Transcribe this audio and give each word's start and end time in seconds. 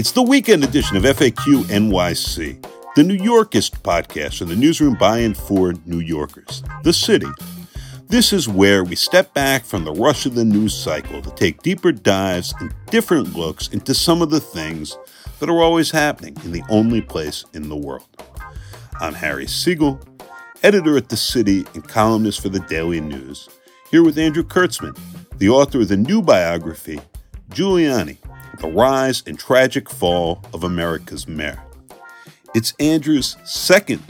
It's 0.00 0.12
the 0.12 0.22
weekend 0.22 0.64
edition 0.64 0.96
of 0.96 1.02
FAQ 1.02 1.64
NYC, 1.64 2.66
the 2.96 3.04
New 3.04 3.22
Yorkist 3.22 3.82
podcast 3.82 4.38
from 4.38 4.48
the 4.48 4.56
newsroom 4.56 4.94
by 4.94 5.18
and 5.18 5.36
for 5.36 5.74
New 5.84 5.98
Yorkers, 5.98 6.62
the 6.84 6.92
city. 6.94 7.26
This 8.06 8.32
is 8.32 8.48
where 8.48 8.82
we 8.82 8.96
step 8.96 9.34
back 9.34 9.62
from 9.62 9.84
the 9.84 9.92
rush 9.92 10.24
of 10.24 10.34
the 10.34 10.44
news 10.46 10.74
cycle 10.74 11.20
to 11.20 11.30
take 11.32 11.62
deeper 11.62 11.92
dives 11.92 12.54
and 12.60 12.72
different 12.86 13.36
looks 13.36 13.68
into 13.68 13.92
some 13.92 14.22
of 14.22 14.30
the 14.30 14.40
things 14.40 14.96
that 15.38 15.50
are 15.50 15.60
always 15.60 15.90
happening 15.90 16.34
in 16.44 16.52
the 16.52 16.64
only 16.70 17.02
place 17.02 17.44
in 17.52 17.68
the 17.68 17.76
world. 17.76 18.08
I'm 19.02 19.12
Harry 19.12 19.46
Siegel, 19.46 20.00
editor 20.62 20.96
at 20.96 21.10
The 21.10 21.18
City 21.18 21.66
and 21.74 21.86
columnist 21.86 22.40
for 22.40 22.48
the 22.48 22.60
Daily 22.60 23.02
News, 23.02 23.50
here 23.90 24.02
with 24.02 24.16
Andrew 24.16 24.44
Kirtzman, 24.44 24.98
the 25.36 25.50
author 25.50 25.82
of 25.82 25.88
the 25.88 25.98
new 25.98 26.22
biography, 26.22 27.02
Giuliani 27.50 28.16
the 28.58 28.68
Rise 28.68 29.22
and 29.26 29.38
Tragic 29.38 29.88
Fall 29.88 30.42
of 30.52 30.64
America's 30.64 31.26
Mayor. 31.28 31.62
It's 32.54 32.74
Andrew's 32.80 33.36
second 33.44 34.02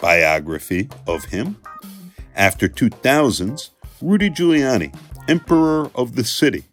biography 0.00 0.88
of 1.06 1.24
him. 1.24 1.56
After 2.34 2.68
2000's 2.68 3.70
Rudy 4.00 4.30
Giuliani, 4.30 4.94
Emperor 5.28 5.90
of 5.94 6.14
the 6.14 6.24
City, 6.24 6.64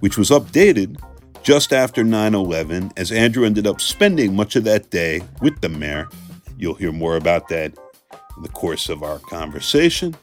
which 0.00 0.16
was 0.16 0.30
updated 0.30 0.98
just 1.42 1.72
after 1.72 2.02
9 2.02 2.34
11 2.34 2.92
as 2.96 3.12
Andrew 3.12 3.44
ended 3.44 3.66
up 3.66 3.80
spending 3.80 4.34
much 4.34 4.56
of 4.56 4.64
that 4.64 4.90
day 4.90 5.20
with 5.42 5.60
the 5.60 5.68
mayor. 5.68 6.08
You'll 6.58 6.74
hear 6.74 6.92
more 6.92 7.16
about 7.16 7.48
that 7.48 7.74
in 8.36 8.42
the 8.42 8.48
course 8.48 8.88
of 8.88 9.02
our 9.02 9.18
conversation. 9.18 10.16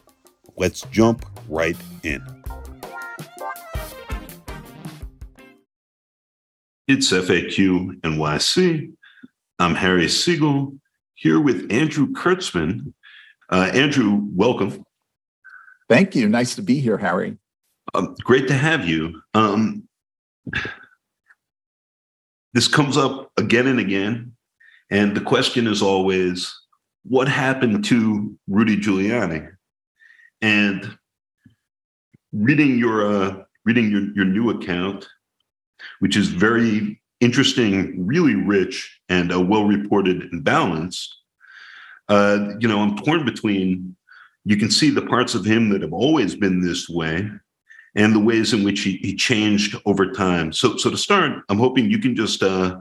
Let's 0.58 0.82
jump 0.91 1.26
right 1.48 1.77
in. 2.04 2.24
It's 6.94 7.10
FAQ 7.10 8.02
NYC. 8.02 8.92
I'm 9.60 9.76
Harry 9.76 10.10
Siegel 10.10 10.76
here 11.14 11.40
with 11.40 11.72
Andrew 11.72 12.12
Kirtzman. 12.12 12.92
Uh, 13.50 13.72
Andrew, 13.74 14.28
welcome. 14.34 14.84
Thank 15.88 16.18
you. 16.18 16.28
Nice 16.28 16.54
to 16.56 16.62
be 16.62 16.82
here, 16.82 16.98
Harry. 16.98 17.38
Um, 17.94 18.14
great 18.26 18.50
to 18.50 18.56
have 18.56 18.86
you. 18.90 19.22
Um, 19.34 19.88
this 22.54 22.68
comes 22.68 22.98
up 22.98 23.32
again 23.38 23.68
and 23.68 23.80
again. 23.80 24.34
And 24.90 25.16
the 25.16 25.22
question 25.22 25.68
is 25.68 25.82
always 25.82 26.54
what 27.04 27.30
happened 27.30 27.86
to 27.86 28.38
Rudy 28.50 28.76
Giuliani? 28.76 29.50
And 30.42 30.98
reading 32.34 32.78
your 32.78 33.08
uh, 33.08 33.44
reading 33.64 33.90
your, 33.90 34.14
your 34.14 34.26
new 34.26 34.50
account, 34.50 35.08
which 35.99 36.18
is 36.18 36.27
very 36.27 37.01
interesting, 37.20 38.05
really 38.05 38.35
rich, 38.35 38.99
and 39.10 39.32
uh, 39.32 39.40
well 39.40 39.65
reported 39.65 40.23
and 40.32 40.43
balanced. 40.43 41.15
Uh, 42.10 42.49
you 42.60 42.68
know, 42.68 42.79
I'm 42.79 42.98
torn 42.98 43.26
between. 43.26 43.96
You 44.43 44.57
can 44.57 44.71
see 44.71 44.90
the 44.90 45.05
parts 45.05 45.35
of 45.35 45.46
him 45.46 45.70
that 45.70 45.84
have 45.84 45.93
always 45.93 46.35
been 46.35 46.62
this 46.62 46.90
way, 46.90 47.29
and 47.96 48.15
the 48.15 48.20
ways 48.20 48.54
in 48.54 48.63
which 48.63 48.82
he, 48.82 48.98
he 48.98 49.15
changed 49.15 49.76
over 49.85 50.12
time. 50.12 50.51
So, 50.51 50.77
so 50.77 50.90
to 50.90 50.98
start, 50.98 51.43
I'm 51.49 51.60
hoping 51.60 51.91
you 51.91 51.99
can 51.99 52.16
just 52.16 52.41
uh, 52.41 52.79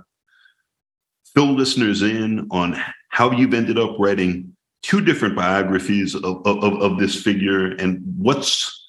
fill 1.34 1.52
listeners 1.52 2.02
in 2.02 2.48
on 2.50 2.80
how 3.10 3.32
you've 3.32 3.54
ended 3.54 3.78
up 3.78 3.96
writing 3.98 4.56
two 4.82 5.00
different 5.00 5.36
biographies 5.36 6.14
of, 6.14 6.24
of, 6.46 6.64
of 6.64 6.98
this 6.98 7.20
figure 7.22 7.72
and 7.72 8.00
what's 8.16 8.88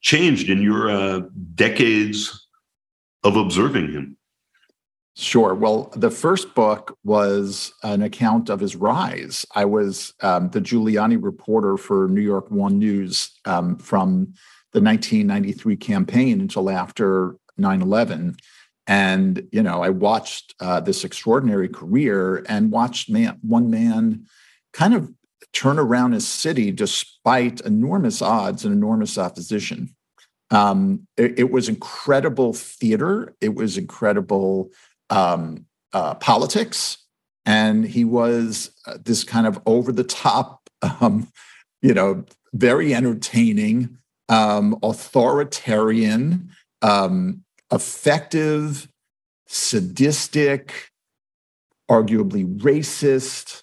changed 0.00 0.50
in 0.50 0.60
your 0.60 0.90
uh, 0.90 1.20
decades 1.54 2.48
of 3.22 3.36
observing 3.36 3.92
him? 3.92 4.16
Sure. 5.16 5.54
Well, 5.54 5.92
the 5.96 6.10
first 6.10 6.54
book 6.54 6.96
was 7.04 7.72
an 7.82 8.02
account 8.02 8.48
of 8.48 8.60
his 8.60 8.76
rise. 8.76 9.44
I 9.54 9.64
was 9.64 10.14
um, 10.22 10.50
the 10.50 10.60
Giuliani 10.60 11.22
reporter 11.22 11.76
for 11.76 12.08
New 12.08 12.20
York 12.22 12.50
One 12.50 12.78
News 12.78 13.30
um, 13.44 13.76
from 13.76 14.34
the 14.72 14.80
1993 14.80 15.76
campaign 15.76 16.40
until 16.40 16.70
after 16.70 17.36
9 17.58 17.82
11. 17.82 18.36
And, 18.86 19.48
you 19.52 19.62
know, 19.62 19.82
I 19.82 19.90
watched 19.90 20.54
uh, 20.60 20.80
this 20.80 21.04
extraordinary 21.04 21.68
career 21.68 22.44
and 22.48 22.72
watched 22.72 23.10
man, 23.10 23.38
one 23.42 23.70
man 23.70 24.26
kind 24.72 24.94
of 24.94 25.12
turn 25.52 25.78
around 25.78 26.12
his 26.12 26.26
city 26.26 26.70
despite 26.70 27.60
enormous 27.60 28.22
odds 28.22 28.64
and 28.64 28.72
enormous 28.72 29.18
opposition. 29.18 29.94
Um, 30.50 31.06
it, 31.16 31.38
it, 31.38 31.50
was 31.50 31.68
incredible 31.68 32.52
theater. 32.52 33.34
It 33.40 33.54
was 33.54 33.78
incredible 33.78 34.70
um, 35.08 35.66
uh, 35.92 36.14
politics, 36.14 36.98
and 37.46 37.84
he 37.84 38.04
was 38.04 38.72
uh, 38.86 38.98
this 39.04 39.22
kind 39.22 39.46
of 39.46 39.60
over 39.64 39.92
the 39.92 40.04
top, 40.04 40.68
um, 40.82 41.28
you 41.82 41.94
know, 41.94 42.24
very 42.52 42.94
entertaining, 42.94 43.96
um, 44.28 44.76
authoritarian, 44.82 46.50
um, 46.82 47.44
effective, 47.72 48.88
sadistic, 49.46 50.90
arguably 51.90 52.58
racist, 52.58 53.62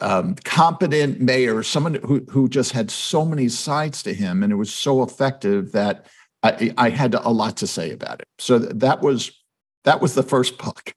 um, 0.00 0.34
competent 0.44 1.20
mayor, 1.20 1.62
someone 1.62 1.94
who 1.94 2.24
who 2.30 2.48
just 2.48 2.72
had 2.72 2.90
so 2.90 3.24
many 3.24 3.48
sides 3.48 4.02
to 4.04 4.14
him, 4.14 4.42
and 4.42 4.52
it 4.52 4.56
was 4.56 4.72
so 4.72 5.02
effective 5.02 5.72
that 5.72 6.06
I, 6.42 6.72
I 6.76 6.90
had 6.90 7.14
a 7.14 7.30
lot 7.30 7.56
to 7.58 7.66
say 7.66 7.92
about 7.92 8.20
it. 8.20 8.28
So 8.38 8.58
that 8.58 9.02
was 9.02 9.30
that 9.84 10.00
was 10.00 10.14
the 10.14 10.22
first 10.22 10.58
book. 10.58 10.94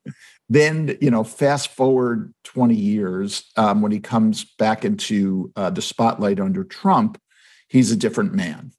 Then 0.49 0.97
you 1.01 1.11
know, 1.11 1.23
fast 1.23 1.69
forward 1.69 2.33
twenty 2.43 2.75
years 2.75 3.51
um, 3.57 3.81
when 3.81 3.91
he 3.91 3.99
comes 3.99 4.45
back 4.57 4.85
into 4.85 5.51
uh, 5.55 5.69
the 5.69 5.81
spotlight 5.81 6.39
under 6.39 6.63
Trump, 6.63 7.19
he's 7.67 7.91
a 7.91 7.97
different 7.97 8.33
man, 8.33 8.71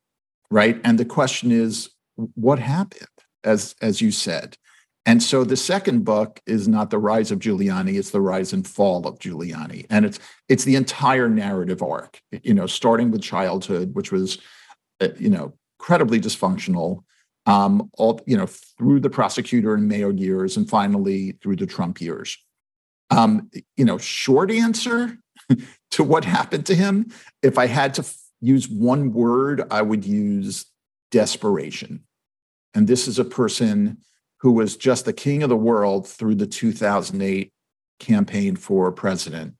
right? 0.51 0.81
And 0.85 0.99
the 0.99 1.05
question 1.05 1.51
is, 1.51 1.91
what 2.17 2.59
happened? 2.59 3.09
As 3.43 3.75
as 3.83 4.01
you 4.01 4.11
said, 4.11 4.57
and 5.07 5.23
so 5.23 5.45
the 5.45 5.57
second 5.57 6.05
book 6.05 6.41
is 6.47 6.67
not 6.67 6.91
the 6.91 6.99
rise 6.99 7.31
of 7.31 7.39
Giuliani, 7.39 7.99
it's 7.99 8.11
the 8.11 8.23
rise 8.23 8.53
and 8.53 8.67
fall 8.67 9.07
of 9.07 9.19
Giuliani. 9.19 9.87
And 9.91 10.05
it's 10.05 10.19
it's 10.49 10.65
the 10.65 10.77
entire 10.77 11.29
narrative 11.29 11.83
arc, 11.83 12.21
you 12.43 12.55
know, 12.55 12.67
starting 12.67 13.11
with 13.11 13.23
childhood, 13.23 13.95
which 13.95 14.11
was 14.11 14.39
uh, 15.01 15.09
you 15.19 15.29
know, 15.29 15.53
incredibly 15.79 16.21
dysfunctional, 16.21 17.03
um, 17.47 17.91
all 17.99 18.21
you 18.27 18.37
know, 18.37 18.47
through 18.47 19.01
the 19.01 19.11
prosecutor 19.11 19.75
and 19.75 19.89
mayor 19.89 20.11
years, 20.11 20.57
and 20.57 20.69
finally 20.69 21.33
through 21.43 21.57
the 21.57 21.67
Trump 21.67 22.01
years. 22.01 22.39
Um, 23.11 23.51
you 23.77 23.85
know, 23.85 23.99
short 23.99 24.51
answer 24.51 25.19
to 25.91 26.03
what 26.03 26.25
happened 26.25 26.65
to 26.67 26.75
him, 26.75 27.13
if 27.43 27.59
I 27.59 27.67
had 27.67 27.93
to 27.95 28.03
f- 28.03 28.17
use 28.41 28.69
one 28.69 29.13
word, 29.13 29.63
I 29.71 29.83
would 29.83 30.07
use 30.07 30.65
desperation. 31.11 32.05
And 32.73 32.89
this 32.89 33.07
is 33.07 33.19
a 33.19 33.25
person 33.25 33.99
who 34.45 34.53
was 34.53 34.77
just 34.77 35.07
the 35.07 35.13
king 35.15 35.43
of 35.43 35.49
the 35.49 35.57
world 35.57 36.07
through 36.07 36.35
the 36.35 36.47
2008 36.47 37.51
campaign 37.99 38.57
for 38.57 38.93
president, 38.93 39.55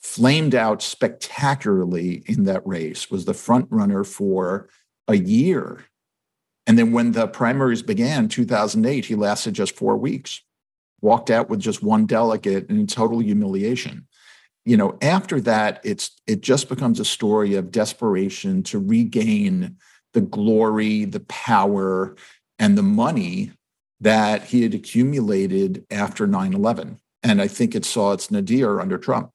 flamed 0.00 0.54
out 0.54 0.82
spectacularly 0.82 2.24
in 2.24 2.44
that 2.44 2.66
race, 2.66 3.10
was 3.10 3.26
the 3.26 3.34
front 3.34 3.66
runner 3.68 4.02
for 4.04 4.70
a 5.06 5.18
year. 5.18 5.84
And 6.66 6.78
then 6.78 6.92
when 6.92 7.12
the 7.12 7.28
primaries 7.28 7.82
began, 7.82 8.26
2008, 8.26 9.04
he 9.04 9.14
lasted 9.16 9.52
just 9.52 9.76
four 9.76 9.98
weeks, 9.98 10.40
walked 11.02 11.28
out 11.28 11.50
with 11.50 11.60
just 11.60 11.82
one 11.82 12.06
delegate 12.06 12.70
in 12.70 12.86
total 12.86 13.18
humiliation. 13.18 14.06
You 14.64 14.78
know, 14.78 14.96
after 15.02 15.42
that, 15.42 15.82
it's 15.84 16.10
it 16.26 16.40
just 16.40 16.70
becomes 16.70 17.00
a 17.00 17.04
story 17.04 17.54
of 17.56 17.70
desperation 17.70 18.62
to 18.62 18.78
regain 18.78 19.76
the 20.14 20.22
glory, 20.22 21.04
the 21.04 21.20
power, 21.20 22.16
and 22.58 22.78
the 22.78 22.82
money 22.82 23.52
that 24.02 24.42
he 24.42 24.62
had 24.62 24.74
accumulated 24.74 25.86
after 25.90 26.26
9 26.26 26.52
11. 26.52 27.00
And 27.22 27.40
I 27.40 27.46
think 27.46 27.74
it 27.74 27.84
saw 27.84 28.12
its 28.12 28.30
nadir 28.30 28.80
under 28.80 28.98
Trump. 28.98 29.30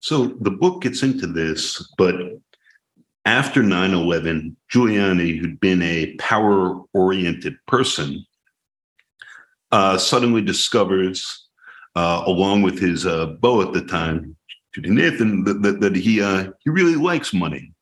So 0.00 0.26
the 0.40 0.52
book 0.52 0.82
gets 0.82 1.02
into 1.02 1.26
this, 1.26 1.92
but 1.98 2.14
after 3.24 3.62
9 3.62 3.92
11, 3.92 4.56
Giuliani, 4.72 5.36
who'd 5.36 5.58
been 5.58 5.82
a 5.82 6.14
power 6.14 6.80
oriented 6.94 7.56
person, 7.66 8.24
uh, 9.72 9.98
suddenly 9.98 10.40
discovers, 10.40 11.48
uh, 11.96 12.22
along 12.24 12.62
with 12.62 12.78
his 12.78 13.04
uh, 13.04 13.26
beau 13.26 13.60
at 13.60 13.72
the 13.72 13.82
time, 13.82 14.36
Judy 14.74 14.90
Nathan, 14.90 15.42
that, 15.44 15.62
that, 15.62 15.80
that 15.80 15.96
he 15.96 16.22
uh, 16.22 16.52
he 16.60 16.70
really 16.70 16.94
likes 16.94 17.34
money, 17.34 17.72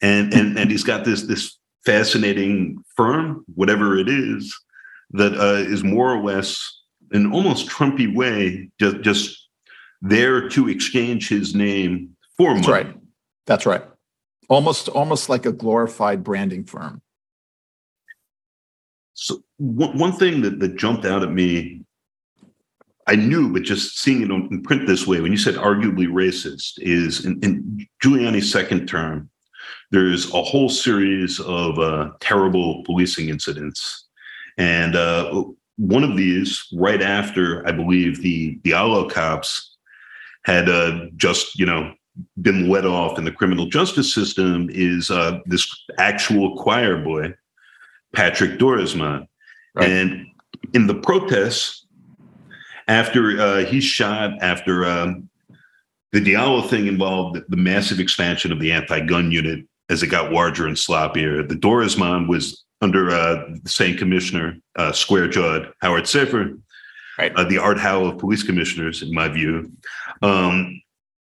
and 0.00 0.34
and 0.34 0.58
and 0.58 0.70
he's 0.70 0.82
got 0.82 1.04
this 1.04 1.22
this 1.22 1.58
fascinating 1.86 2.82
firm, 2.96 3.44
whatever 3.54 3.96
it 3.96 4.08
is, 4.08 4.58
that 5.12 5.38
uh, 5.38 5.70
is 5.70 5.84
more 5.84 6.14
or 6.14 6.22
less 6.22 6.80
in 7.12 7.32
almost 7.32 7.68
Trumpy 7.68 8.14
way, 8.14 8.70
just 8.80 9.00
just 9.02 9.48
there 10.00 10.48
to 10.48 10.68
exchange 10.68 11.28
his 11.28 11.54
name 11.54 12.16
for 12.36 12.54
money. 12.54 12.60
That's 12.60 12.68
money. 12.68 12.84
right. 12.84 12.96
That's 13.46 13.66
right. 13.66 13.84
Almost 14.48 14.88
almost 14.88 15.28
like 15.28 15.46
a 15.46 15.52
glorified 15.52 16.24
branding 16.24 16.64
firm. 16.64 17.02
So 19.14 19.42
one, 19.58 19.96
one 19.98 20.12
thing 20.12 20.42
that, 20.42 20.58
that 20.60 20.76
jumped 20.76 21.04
out 21.04 21.22
at 21.22 21.30
me 21.30 21.84
I 23.06 23.16
knew, 23.16 23.52
but 23.52 23.62
just 23.62 23.98
seeing 23.98 24.22
it 24.22 24.30
in 24.30 24.62
print 24.62 24.86
this 24.86 25.06
way, 25.06 25.20
when 25.20 25.32
you 25.32 25.38
said 25.38 25.54
arguably 25.54 26.06
racist, 26.06 26.74
is 26.78 27.24
in, 27.24 27.40
in 27.42 27.86
Giuliani's 28.02 28.50
second 28.50 28.86
term, 28.86 29.28
there's 29.90 30.32
a 30.32 30.42
whole 30.42 30.68
series 30.68 31.40
of 31.40 31.78
uh, 31.78 32.10
terrible 32.20 32.82
policing 32.84 33.28
incidents. 33.28 34.08
And 34.58 34.96
uh, 34.96 35.44
one 35.76 36.04
of 36.04 36.16
these, 36.16 36.66
right 36.74 37.02
after, 37.02 37.66
I 37.66 37.72
believe, 37.72 38.22
the 38.22 38.58
Diallo 38.58 39.10
cops 39.10 39.76
had 40.44 40.68
uh, 40.68 41.06
just, 41.16 41.58
you 41.58 41.66
know, 41.66 41.94
been 42.40 42.68
let 42.68 42.84
off 42.84 43.18
in 43.18 43.24
the 43.24 43.32
criminal 43.32 43.66
justice 43.66 44.12
system, 44.14 44.68
is 44.70 45.10
uh, 45.10 45.38
this 45.46 45.66
actual 45.98 46.56
choir 46.56 47.02
boy, 47.02 47.34
Patrick 48.14 48.58
Dorismond. 48.58 49.26
Right. 49.74 49.88
And 49.88 50.26
in 50.74 50.86
the 50.86 50.94
protests, 50.94 51.86
after 52.88 53.40
uh, 53.40 53.64
he's 53.64 53.84
shot, 53.84 54.32
after 54.42 54.84
um, 54.84 55.30
the 56.12 56.20
Diallo 56.20 56.68
thing 56.68 56.86
involved 56.86 57.40
the 57.48 57.56
massive 57.56 58.00
expansion 58.00 58.52
of 58.52 58.60
the 58.60 58.72
anti-gun 58.72 59.32
unit 59.32 59.64
as 59.88 60.02
it 60.02 60.08
got 60.08 60.32
larger 60.32 60.66
and 60.66 60.76
sloppier. 60.76 61.48
The 61.48 61.54
Dorismond 61.54 62.28
was 62.28 62.64
under 62.82 63.10
uh, 63.10 63.44
the 63.62 63.70
same 63.70 63.96
commissioner, 63.96 64.56
uh, 64.76 64.92
square 64.92 65.28
jawed 65.28 65.72
Howard 65.80 66.04
Safir, 66.04 66.60
right. 67.16 67.32
uh, 67.36 67.44
the 67.44 67.58
Art 67.58 67.78
Howe 67.78 68.04
of 68.04 68.18
police 68.18 68.42
commissioners, 68.42 69.02
in 69.02 69.14
my 69.14 69.28
view. 69.28 69.72
Um, 70.20 70.82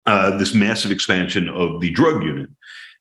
uh, 0.06 0.36
this 0.36 0.54
massive 0.54 0.90
expansion 0.90 1.48
of 1.48 1.80
the 1.80 1.90
drug 1.90 2.24
unit. 2.24 2.50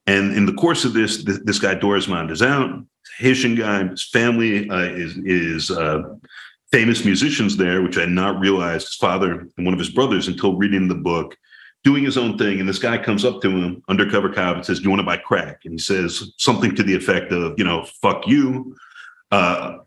And 0.06 0.36
in 0.36 0.46
the 0.46 0.54
course 0.54 0.86
of 0.86 0.94
this, 0.94 1.24
this, 1.24 1.40
this 1.44 1.60
guy 1.60 1.74
Dorismond 1.76 2.30
is 2.30 2.44
out. 2.44 2.84
Haitian 3.18 3.56
guy, 3.56 3.88
his 3.88 4.04
family 4.04 4.70
uh, 4.70 4.78
is 4.80 5.18
is 5.18 5.72
uh, 5.72 6.04
famous 6.72 7.04
musicians 7.04 7.58
there, 7.58 7.82
which 7.82 7.98
I 7.98 8.02
had 8.02 8.10
not 8.10 8.40
realized 8.40 8.88
his 8.88 8.96
father 8.96 9.48
and 9.58 9.66
one 9.66 9.74
of 9.74 9.80
his 9.80 9.90
brothers 9.90 10.28
until 10.28 10.58
reading 10.58 10.88
the 10.88 10.96
book, 10.96 11.36
doing 11.84 12.04
his 12.04 12.18
own 12.18 12.38
thing. 12.38 12.60
And 12.60 12.70
this 12.70 12.80
guy 12.80 12.98
comes 12.98 13.26
up 13.26 13.42
to 13.42 13.50
him, 13.50 13.84
undercover 13.90 14.30
cop, 14.30 14.56
and 14.56 14.66
says, 14.66 14.80
Do 14.80 14.84
you 14.84 14.90
want 14.90 15.02
to 15.02 15.06
buy 15.06 15.18
crack? 15.18 15.62
And 15.66 15.74
he 15.74 15.80
says 15.80 16.32
something 16.38 16.76
to 16.76 16.84
the 16.84 16.96
effect 16.96 17.32
of, 17.32 17.56
you 17.58 17.64
know, 17.64 17.86
fuck 18.02 18.28
you. 18.28 18.76
Uh, 19.32 19.78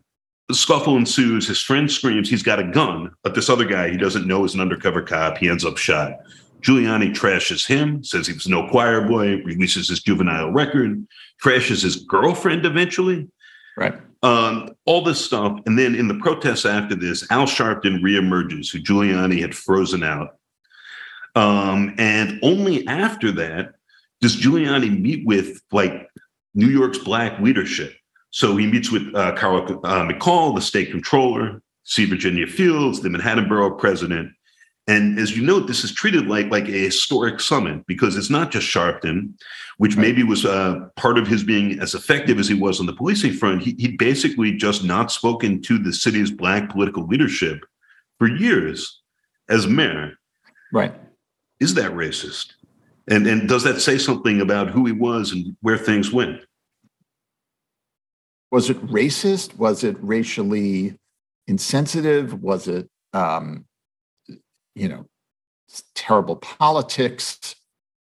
scuffle 0.51 0.97
ensues. 0.97 1.47
His 1.47 1.61
friend 1.61 1.91
screams 1.91 2.29
he's 2.29 2.43
got 2.43 2.59
a 2.59 2.63
gun, 2.63 3.11
but 3.23 3.35
this 3.35 3.49
other 3.49 3.65
guy 3.65 3.89
he 3.89 3.97
doesn't 3.97 4.27
know 4.27 4.43
is 4.43 4.53
an 4.53 4.61
undercover 4.61 5.01
cop. 5.01 5.37
He 5.37 5.49
ends 5.49 5.65
up 5.65 5.77
shot. 5.77 6.13
Giuliani 6.61 7.13
trashes 7.13 7.67
him, 7.67 8.03
says 8.03 8.25
he 8.25 8.33
was 8.33 8.47
no 8.47 8.67
choir 8.69 9.07
boy, 9.07 9.41
releases 9.43 9.87
his 9.87 10.01
juvenile 10.01 10.51
record, 10.51 11.05
trashes 11.43 11.83
his 11.83 11.97
girlfriend 11.97 12.65
eventually. 12.65 13.27
Right. 13.77 13.93
Um, 14.23 14.75
all 14.85 15.03
this 15.03 15.23
stuff. 15.23 15.59
And 15.67 15.77
then 15.77 15.93
in 15.93 16.07
the 16.07 16.15
protests 16.15 16.65
after 16.65 16.95
this, 16.95 17.29
Al 17.29 17.45
Sharpton 17.45 18.01
reemerges, 18.01 18.71
who 18.71 18.79
Giuliani 18.79 19.39
had 19.39 19.53
frozen 19.53 20.01
out. 20.01 20.37
Um, 21.35 21.93
and 21.97 22.39
only 22.41 22.87
after 22.87 23.31
that 23.33 23.73
does 24.21 24.37
Giuliani 24.37 24.99
meet 24.99 25.25
with 25.25 25.61
like 25.71 26.09
New 26.53 26.67
York's 26.67 26.97
black 26.97 27.39
leadership. 27.39 27.93
So 28.31 28.55
he 28.57 28.67
meets 28.67 28.91
with 28.91 29.13
uh, 29.15 29.33
Carl 29.35 29.63
uh, 29.83 30.05
McCall, 30.07 30.55
the 30.55 30.61
state 30.61 30.91
controller, 30.91 31.61
C. 31.83 32.05
Virginia 32.05 32.47
Fields, 32.47 33.01
the 33.01 33.09
Manhattan 33.09 33.47
Borough 33.47 33.75
president, 33.75 34.31
and 34.87 35.17
as 35.17 35.35
you 35.35 35.43
note, 35.43 35.65
this 35.65 35.83
is 35.83 35.91
treated 35.91 36.27
like 36.27 36.51
like 36.51 36.67
a 36.67 36.71
historic 36.71 37.39
summit 37.39 37.85
because 37.87 38.15
it's 38.15 38.29
not 38.29 38.51
just 38.51 38.67
Sharpton, 38.67 39.33
which 39.77 39.97
maybe 39.97 40.21
was 40.21 40.45
uh, 40.45 40.87
part 40.95 41.17
of 41.17 41.27
his 41.27 41.43
being 41.43 41.79
as 41.79 41.95
effective 41.95 42.37
as 42.39 42.47
he 42.47 42.53
was 42.53 42.79
on 42.79 42.85
the 42.85 42.93
policing 42.93 43.33
front. 43.33 43.63
He 43.63 43.75
he 43.79 43.95
basically 43.95 44.51
just 44.55 44.83
not 44.83 45.11
spoken 45.11 45.61
to 45.63 45.79
the 45.79 45.91
city's 45.91 46.29
black 46.29 46.69
political 46.69 47.05
leadership 47.07 47.65
for 48.19 48.27
years 48.27 49.01
as 49.49 49.65
mayor. 49.65 50.13
Right. 50.71 50.93
Is 51.59 51.73
that 51.75 51.91
racist? 51.91 52.53
And 53.07 53.27
and 53.27 53.47
does 53.47 53.63
that 53.63 53.81
say 53.81 53.97
something 53.97 54.41
about 54.41 54.69
who 54.69 54.85
he 54.85 54.91
was 54.91 55.31
and 55.31 55.55
where 55.61 55.77
things 55.77 56.11
went? 56.11 56.41
Was 58.51 58.69
it 58.69 58.81
racist? 58.87 59.57
Was 59.57 59.83
it 59.83 59.97
racially 59.99 60.97
insensitive? 61.47 62.41
Was 62.41 62.67
it 62.67 62.89
um, 63.13 63.65
you 64.75 64.89
know, 64.89 65.07
terrible 65.95 66.35
politics. 66.35 67.55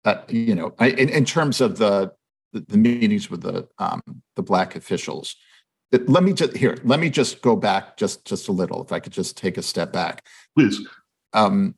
Uh, 0.05 0.17
you 0.29 0.55
know, 0.55 0.75
I, 0.79 0.89
in, 0.91 1.09
in, 1.09 1.25
terms 1.25 1.61
of 1.61 1.79
the, 1.79 2.13
the 2.53 2.77
meetings 2.77 3.31
with 3.31 3.41
the 3.43 3.67
um, 3.79 4.03
the 4.37 4.43
black 4.43 4.77
officials. 4.77 5.37
Let 5.93 6.25
me 6.25 6.33
just 6.33 6.57
here. 6.57 6.77
Let 6.85 7.01
me 7.01 7.09
just 7.09 7.41
go 7.41 7.57
back 7.57 7.97
just 7.97 8.27
just 8.27 8.49
a 8.49 8.53
little. 8.53 8.83
If 8.83 8.93
I 8.93 8.99
could 8.99 9.13
just 9.13 9.37
take 9.37 9.57
a 9.57 9.63
step 9.63 9.93
back, 9.93 10.27
please. 10.57 10.87
Um, 11.33 11.77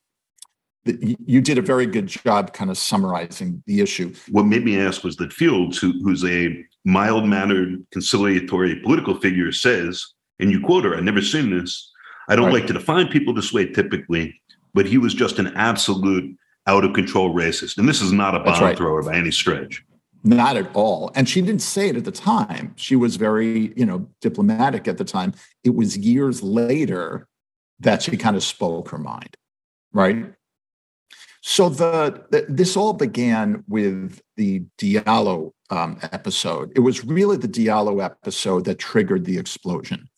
you 0.87 1.41
did 1.41 1.59
a 1.59 1.63
very 1.63 1.87
good 1.87 2.07
job, 2.07 2.53
kind 2.53 2.71
of 2.71 2.79
summarizing 2.79 3.63
the 3.67 3.81
issue. 3.81 4.15
What 4.31 4.47
made 4.47 4.65
me 4.65 4.81
ask 4.81 5.05
was 5.05 5.17
that 5.17 5.33
Fields, 5.33 5.79
who, 5.79 5.93
who's 6.03 6.25
a 6.25 6.65
mild 6.85 7.27
mannered, 7.27 7.85
conciliatory 7.93 8.81
political 8.81 9.19
figure, 9.21 9.53
says, 9.53 10.05
and 10.39 10.51
you 10.51 10.61
quote 10.61 10.85
her, 10.85 10.97
"I've 10.97 11.05
never 11.05 11.23
seen 11.23 11.57
this. 11.57 11.91
I 12.29 12.37
don't 12.37 12.47
right. 12.47 12.55
like 12.55 12.67
to 12.67 12.73
define 12.73 13.09
people 13.09 13.35
this 13.35 13.53
way 13.53 13.67
typically, 13.67 14.41
but 14.75 14.87
he 14.87 14.99
was 14.99 15.15
just 15.15 15.39
an 15.39 15.49
absolute 15.57 16.37
out 16.67 16.85
of 16.85 16.93
control 16.93 17.33
racist. 17.33 17.79
And 17.79 17.89
this 17.89 18.01
is 18.01 18.13
not 18.13 18.35
a 18.35 18.41
bomb 18.41 18.63
right. 18.63 18.77
thrower 18.77 19.03
by 19.03 19.15
any 19.15 19.31
stretch. 19.31 19.85
Not 20.25 20.57
at 20.57 20.75
all. 20.75 21.13
And 21.15 21.29
she 21.29 21.41
didn't 21.41 21.63
say 21.63 21.89
it 21.89 21.97
at 21.97 22.05
the 22.05 22.11
time. 22.11 22.73
She 22.77 22.97
was 22.97 23.15
very, 23.15 23.73
you 23.77 23.87
know, 23.87 24.09
diplomatic 24.21 24.89
at 24.89 24.99
the 24.99 25.05
time. 25.05 25.35
It 25.63 25.77
was 25.77 25.97
years 25.97 26.43
later 26.43 27.29
that 27.81 28.03
she 28.03 28.17
kind 28.17 28.37
of 28.37 28.43
spoke 28.43 28.89
her 28.89 28.99
mind, 28.99 29.37
right? 29.93 30.33
So 31.49 31.69
the, 31.69 32.25
the 32.31 32.45
this 32.49 32.77
all 32.77 32.93
began 32.93 33.63
with 33.69 34.21
the 34.37 34.65
Diallo 34.79 35.53
um, 35.71 35.97
episode. 36.03 36.73
It 36.75 36.81
was 36.81 37.05
really 37.05 37.37
the 37.37 37.47
Diallo 37.47 38.05
episode 38.05 38.65
that 38.65 38.81
triggered 38.81 39.25
the 39.25 39.39
explosion, 39.39 40.09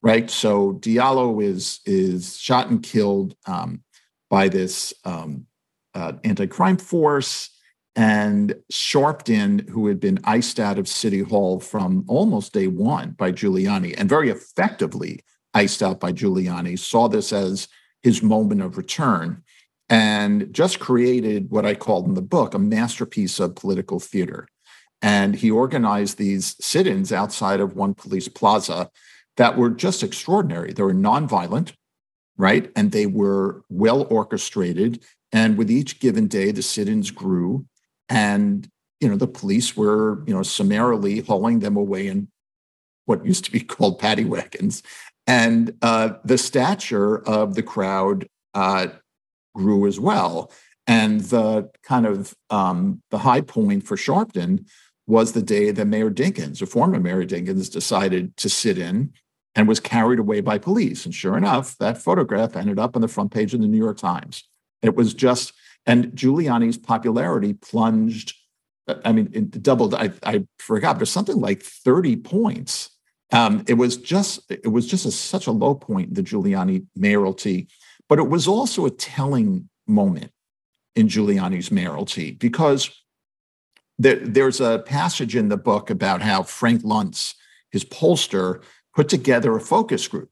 right? 0.00 0.30
So 0.30 0.74
Diallo 0.74 1.42
is 1.42 1.80
is 1.86 2.38
shot 2.38 2.70
and 2.70 2.84
killed 2.84 3.34
um, 3.46 3.82
by 4.30 4.48
this 4.48 4.94
um, 5.04 5.46
uh, 5.92 6.12
anti-crime 6.22 6.76
force 6.76 7.50
and 7.96 8.54
Sharpton, 8.72 9.68
who 9.68 9.88
had 9.88 9.98
been 9.98 10.20
iced 10.22 10.60
out 10.60 10.78
of 10.78 10.86
City 10.86 11.20
Hall 11.20 11.58
from 11.58 12.04
almost 12.06 12.52
day 12.52 12.68
one 12.68 13.10
by 13.18 13.32
Giuliani 13.32 13.92
and 13.98 14.08
very 14.08 14.30
effectively 14.30 15.24
iced 15.52 15.82
out 15.82 15.98
by 15.98 16.12
Giuliani, 16.12 16.78
saw 16.78 17.08
this 17.08 17.32
as 17.32 17.66
his 18.04 18.22
moment 18.22 18.62
of 18.62 18.76
return 18.76 19.42
and 19.88 20.52
just 20.52 20.80
created 20.80 21.50
what 21.50 21.64
I 21.66 21.74
called 21.74 22.06
in 22.06 22.14
the 22.14 22.22
book 22.22 22.54
a 22.54 22.58
masterpiece 22.58 23.38
of 23.38 23.54
political 23.54 24.00
theater. 24.00 24.48
And 25.02 25.36
he 25.36 25.50
organized 25.50 26.18
these 26.18 26.56
sit 26.60 26.86
ins 26.86 27.12
outside 27.12 27.60
of 27.60 27.76
one 27.76 27.94
police 27.94 28.28
plaza 28.28 28.90
that 29.36 29.56
were 29.56 29.70
just 29.70 30.02
extraordinary. 30.02 30.72
They 30.72 30.82
were 30.82 30.94
nonviolent, 30.94 31.74
right? 32.36 32.70
And 32.74 32.92
they 32.92 33.06
were 33.06 33.62
well 33.68 34.06
orchestrated. 34.10 35.04
And 35.32 35.58
with 35.58 35.70
each 35.70 36.00
given 36.00 36.28
day, 36.28 36.50
the 36.50 36.62
sit-ins 36.62 37.10
grew, 37.10 37.66
and 38.08 38.68
you 39.00 39.08
know 39.08 39.16
the 39.16 39.26
police 39.26 39.76
were 39.76 40.22
you 40.26 40.32
know 40.32 40.42
summarily 40.42 41.20
hauling 41.20 41.58
them 41.58 41.76
away 41.76 42.06
in 42.06 42.28
what 43.04 43.26
used 43.26 43.44
to 43.44 43.52
be 43.52 43.60
called 43.60 43.98
paddy 43.98 44.24
wagons, 44.24 44.82
and 45.26 45.74
uh, 45.82 46.10
the 46.24 46.38
stature 46.38 47.18
of 47.28 47.54
the 47.54 47.62
crowd 47.62 48.28
uh, 48.54 48.86
grew 49.56 49.86
as 49.86 49.98
well. 49.98 50.52
And 50.86 51.20
the 51.22 51.70
kind 51.82 52.06
of 52.06 52.34
um, 52.50 53.02
the 53.10 53.18
high 53.18 53.40
point 53.40 53.86
for 53.86 53.96
Sharpton 53.96 54.66
was 55.06 55.32
the 55.32 55.42
day 55.42 55.70
that 55.70 55.86
Mayor 55.86 56.10
Dinkins, 56.10 56.60
or 56.60 56.66
former 56.66 57.00
Mayor 57.00 57.24
Dinkins, 57.24 57.72
decided 57.72 58.36
to 58.36 58.48
sit 58.48 58.78
in 58.78 59.12
and 59.54 59.66
was 59.66 59.80
carried 59.80 60.18
away 60.18 60.40
by 60.40 60.58
police. 60.58 61.04
And 61.04 61.14
sure 61.14 61.36
enough, 61.36 61.76
that 61.78 61.98
photograph 61.98 62.56
ended 62.56 62.78
up 62.78 62.94
on 62.94 63.02
the 63.02 63.08
front 63.08 63.32
page 63.32 63.54
of 63.54 63.60
the 63.60 63.66
New 63.66 63.78
York 63.78 63.98
Times. 63.98 64.44
It 64.82 64.94
was 64.94 65.14
just, 65.14 65.52
and 65.86 66.12
Giuliani's 66.12 66.76
popularity 66.76 67.54
plunged. 67.54 68.34
I 69.04 69.12
mean, 69.12 69.30
it 69.32 69.62
doubled. 69.62 69.94
I, 69.94 70.12
I 70.22 70.46
forgot, 70.58 70.98
but 70.98 71.08
something 71.08 71.40
like 71.40 71.62
30 71.62 72.16
points. 72.16 72.90
Um, 73.32 73.64
it 73.66 73.74
was 73.74 73.96
just, 73.96 74.48
it 74.50 74.68
was 74.70 74.86
just 74.86 75.06
a, 75.06 75.10
such 75.10 75.46
a 75.46 75.52
low 75.52 75.74
point 75.74 76.08
in 76.08 76.14
the 76.14 76.22
Giuliani 76.22 76.86
mayoralty, 76.94 77.68
but 78.08 78.18
it 78.18 78.28
was 78.28 78.46
also 78.46 78.86
a 78.86 78.90
telling 78.90 79.68
moment 79.86 80.32
in 80.94 81.08
Giuliani's 81.08 81.70
mayoralty 81.70 82.32
because 82.38 82.90
there, 83.98 84.16
there's 84.16 84.60
a 84.60 84.80
passage 84.80 85.36
in 85.36 85.48
the 85.48 85.56
book 85.56 85.90
about 85.90 86.22
how 86.22 86.42
Frank 86.42 86.82
Luntz, 86.82 87.34
his 87.70 87.84
pollster, 87.84 88.62
put 88.94 89.08
together 89.08 89.54
a 89.54 89.60
focus 89.60 90.08
group 90.08 90.30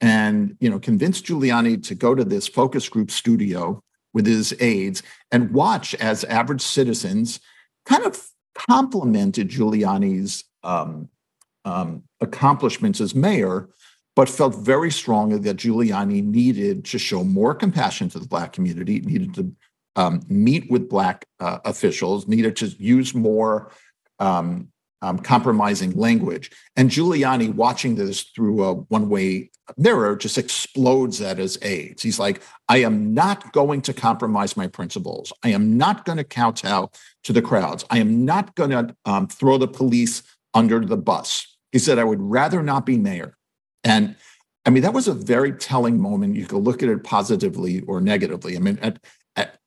and 0.00 0.56
you 0.60 0.68
know 0.68 0.78
convinced 0.78 1.24
Giuliani 1.24 1.82
to 1.84 1.94
go 1.94 2.14
to 2.14 2.24
this 2.24 2.46
focus 2.48 2.88
group 2.88 3.10
studio 3.10 3.82
with 4.12 4.26
his 4.26 4.54
aides 4.60 5.02
and 5.30 5.52
watch 5.52 5.94
as 5.94 6.24
average 6.24 6.60
citizens 6.60 7.40
kind 7.86 8.04
of 8.04 8.28
complimented 8.54 9.48
Giuliani's 9.48 10.44
um, 10.62 11.08
um, 11.64 12.02
accomplishments 12.20 13.00
as 13.00 13.14
mayor 13.14 13.68
but 14.14 14.28
felt 14.28 14.54
very 14.56 14.90
strongly 14.90 15.38
that 15.38 15.56
Giuliani 15.56 16.22
needed 16.22 16.84
to 16.86 16.98
show 16.98 17.24
more 17.24 17.54
compassion 17.54 18.08
to 18.10 18.18
the 18.18 18.26
Black 18.26 18.52
community, 18.52 19.00
needed 19.00 19.34
to 19.34 19.52
um, 19.96 20.22
meet 20.28 20.70
with 20.70 20.88
Black 20.88 21.26
uh, 21.40 21.58
officials, 21.64 22.28
needed 22.28 22.56
to 22.56 22.66
use 22.66 23.14
more 23.14 23.72
um, 24.18 24.68
um, 25.02 25.18
compromising 25.18 25.92
language. 25.92 26.50
And 26.76 26.88
Giuliani, 26.88 27.52
watching 27.52 27.96
this 27.96 28.22
through 28.22 28.64
a 28.64 28.74
one 28.74 29.08
way 29.08 29.50
mirror, 29.76 30.14
just 30.16 30.38
explodes 30.38 31.18
that 31.18 31.38
as 31.38 31.58
aides. 31.62 32.02
He's 32.02 32.18
like, 32.18 32.42
I 32.68 32.78
am 32.78 33.12
not 33.12 33.52
going 33.52 33.82
to 33.82 33.92
compromise 33.92 34.56
my 34.56 34.68
principles. 34.68 35.32
I 35.42 35.50
am 35.50 35.76
not 35.76 36.04
going 36.04 36.18
to 36.18 36.24
kowtow 36.24 36.90
to 37.24 37.32
the 37.32 37.42
crowds. 37.42 37.84
I 37.90 37.98
am 37.98 38.24
not 38.24 38.54
going 38.54 38.70
to 38.70 38.94
um, 39.04 39.26
throw 39.26 39.58
the 39.58 39.68
police 39.68 40.22
under 40.54 40.80
the 40.80 40.96
bus. 40.96 41.46
He 41.72 41.78
said, 41.78 41.98
I 41.98 42.04
would 42.04 42.20
rather 42.20 42.62
not 42.62 42.86
be 42.86 42.96
mayor. 42.98 43.36
And 43.84 44.16
I 44.64 44.70
mean, 44.70 44.82
that 44.82 44.94
was 44.94 45.08
a 45.08 45.14
very 45.14 45.52
telling 45.52 46.00
moment. 46.00 46.36
You 46.36 46.46
could 46.46 46.62
look 46.62 46.82
at 46.82 46.88
it 46.88 47.02
positively 47.04 47.80
or 47.82 48.00
negatively. 48.00 48.56
I 48.56 48.60
mean, 48.60 48.78
at, 48.80 49.04
at, 49.36 49.58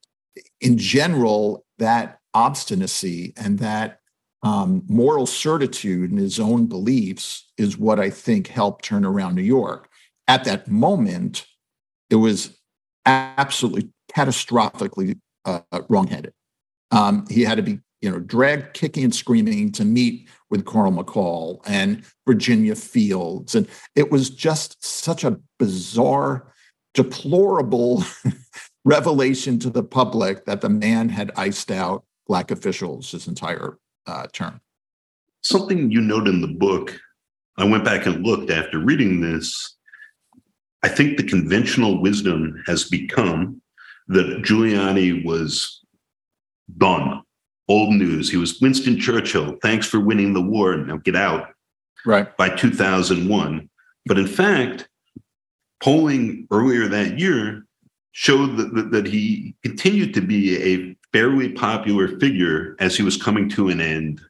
in 0.61 0.77
general, 0.77 1.65
that 1.79 2.19
obstinacy 2.33 3.33
and 3.37 3.59
that 3.59 3.99
um, 4.43 4.83
moral 4.87 5.25
certitude 5.25 6.11
in 6.11 6.17
his 6.17 6.39
own 6.39 6.67
beliefs 6.67 7.51
is 7.57 7.77
what 7.77 7.99
I 7.99 8.09
think 8.09 8.47
helped 8.47 8.85
turn 8.85 9.03
around 9.03 9.35
New 9.35 9.41
York. 9.41 9.89
At 10.27 10.43
that 10.45 10.67
moment, 10.67 11.45
it 12.09 12.15
was 12.15 12.57
absolutely 13.05 13.89
catastrophically 14.15 15.19
uh, 15.45 15.61
wrongheaded. 15.89 16.33
Um, 16.91 17.25
he 17.29 17.43
had 17.43 17.55
to 17.55 17.63
be, 17.63 17.79
you 18.05 18.11
know, 18.11 18.19
dragged 18.19 18.75
kicking 18.75 19.03
and 19.03 19.15
screaming 19.15 19.71
to 19.71 19.83
meet 19.83 20.29
with 20.51 20.63
Carl 20.63 20.91
McCall 20.91 21.59
and 21.65 22.05
Virginia 22.27 22.75
Fields. 22.75 23.55
And 23.55 23.67
it 23.95 24.11
was 24.11 24.29
just 24.29 24.85
such 24.85 25.23
a 25.23 25.39
bizarre, 25.57 26.53
deplorable 26.93 28.03
revelation 28.85 29.57
to 29.57 29.71
the 29.71 29.81
public 29.81 30.45
that 30.45 30.61
the 30.61 30.69
man 30.69 31.09
had 31.09 31.31
iced 31.35 31.71
out 31.71 32.05
Black 32.27 32.51
officials 32.51 33.09
his 33.09 33.27
entire 33.27 33.79
uh, 34.05 34.27
term. 34.31 34.61
Something 35.41 35.89
you 35.89 36.01
note 36.01 36.27
in 36.27 36.41
the 36.41 36.47
book, 36.47 36.95
I 37.57 37.63
went 37.65 37.85
back 37.85 38.05
and 38.05 38.23
looked 38.23 38.51
after 38.51 38.77
reading 38.77 39.19
this. 39.19 39.77
I 40.83 40.89
think 40.89 41.17
the 41.17 41.23
conventional 41.23 42.03
wisdom 42.03 42.61
has 42.67 42.83
become 42.87 43.63
that 44.09 44.43
Giuliani 44.43 45.25
was 45.25 45.83
done 46.77 47.23
old 47.67 47.93
news. 47.93 48.29
He 48.29 48.37
was 48.37 48.59
Winston 48.61 48.99
Churchill. 48.99 49.57
Thanks 49.61 49.87
for 49.87 49.99
winning 49.99 50.33
the 50.33 50.41
war. 50.41 50.75
Now 50.77 50.97
get 50.97 51.15
out. 51.15 51.49
Right. 52.05 52.35
By 52.37 52.49
2001. 52.49 53.69
But 54.05 54.19
in 54.19 54.27
fact, 54.27 54.87
polling 55.81 56.47
earlier 56.51 56.87
that 56.87 57.19
year 57.19 57.65
showed 58.11 58.57
that, 58.57 58.73
that, 58.75 58.91
that 58.91 59.05
he 59.05 59.55
continued 59.63 60.13
to 60.13 60.21
be 60.21 60.57
a 60.57 60.95
fairly 61.11 61.49
popular 61.49 62.19
figure 62.19 62.75
as 62.79 62.95
he 62.95 63.03
was 63.03 63.21
coming 63.21 63.49
to 63.49 63.69
an 63.69 63.81
end 63.81 64.21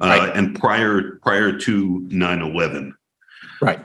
uh, 0.00 0.06
right. 0.06 0.36
and 0.36 0.58
prior 0.58 1.18
prior 1.22 1.58
to 1.58 2.00
9-11 2.10 2.92
right 3.60 3.80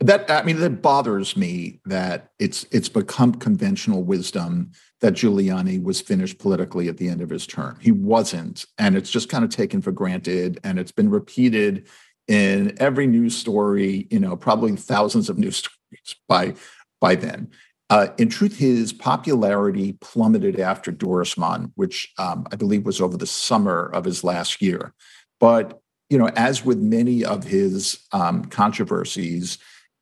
that 0.00 0.30
i 0.30 0.42
mean 0.42 0.58
that 0.58 0.82
bothers 0.82 1.36
me 1.36 1.80
that 1.84 2.30
it's 2.38 2.66
it's 2.70 2.88
become 2.88 3.34
conventional 3.34 4.02
wisdom 4.02 4.72
that 5.00 5.14
Giuliani 5.14 5.82
was 5.82 6.00
finished 6.00 6.38
politically 6.38 6.88
at 6.88 6.98
the 6.98 7.08
end 7.08 7.20
of 7.22 7.30
his 7.30 7.46
term. 7.46 7.78
He 7.80 7.90
wasn't. 7.90 8.66
And 8.78 8.96
it's 8.96 9.10
just 9.10 9.28
kind 9.28 9.44
of 9.44 9.50
taken 9.50 9.80
for 9.80 9.92
granted. 9.92 10.60
And 10.62 10.78
it's 10.78 10.92
been 10.92 11.10
repeated 11.10 11.88
in 12.28 12.76
every 12.78 13.06
news 13.06 13.36
story, 13.36 14.06
you 14.10 14.20
know, 14.20 14.36
probably 14.36 14.76
thousands 14.76 15.28
of 15.28 15.38
news 15.38 15.56
stories 15.90 16.16
by, 16.28 16.54
by 17.00 17.14
then. 17.14 17.50
Uh, 17.88 18.08
in 18.18 18.28
truth, 18.28 18.56
his 18.56 18.92
popularity 18.92 19.94
plummeted 20.00 20.60
after 20.60 20.92
Dorismond, 20.92 21.72
which 21.74 22.12
um, 22.18 22.46
I 22.52 22.56
believe 22.56 22.86
was 22.86 23.00
over 23.00 23.16
the 23.16 23.26
summer 23.26 23.90
of 23.92 24.04
his 24.04 24.22
last 24.22 24.62
year. 24.62 24.94
But, 25.40 25.80
you 26.08 26.18
know, 26.18 26.28
as 26.36 26.64
with 26.64 26.78
many 26.78 27.24
of 27.24 27.42
his 27.42 28.06
um, 28.12 28.44
controversies, 28.44 29.58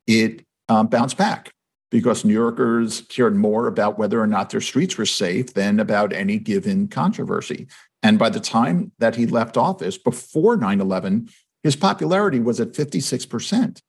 it 0.08 0.44
um, 0.68 0.88
bounced 0.88 1.16
back 1.16 1.52
because 1.90 2.24
New 2.24 2.32
Yorkers 2.32 3.02
cared 3.02 3.36
more 3.36 3.66
about 3.66 3.98
whether 3.98 4.20
or 4.20 4.26
not 4.26 4.50
their 4.50 4.60
streets 4.60 4.98
were 4.98 5.06
safe 5.06 5.54
than 5.54 5.78
about 5.78 6.12
any 6.12 6.38
given 6.38 6.88
controversy. 6.88 7.68
And 8.02 8.18
by 8.18 8.30
the 8.30 8.40
time 8.40 8.92
that 8.98 9.16
he 9.16 9.26
left 9.26 9.56
office, 9.56 9.96
before 9.96 10.56
9 10.56 10.80
11, 10.80 11.28
his 11.62 11.76
popularity 11.76 12.40
was 12.40 12.60
at 12.60 12.72
56%, 12.72 13.80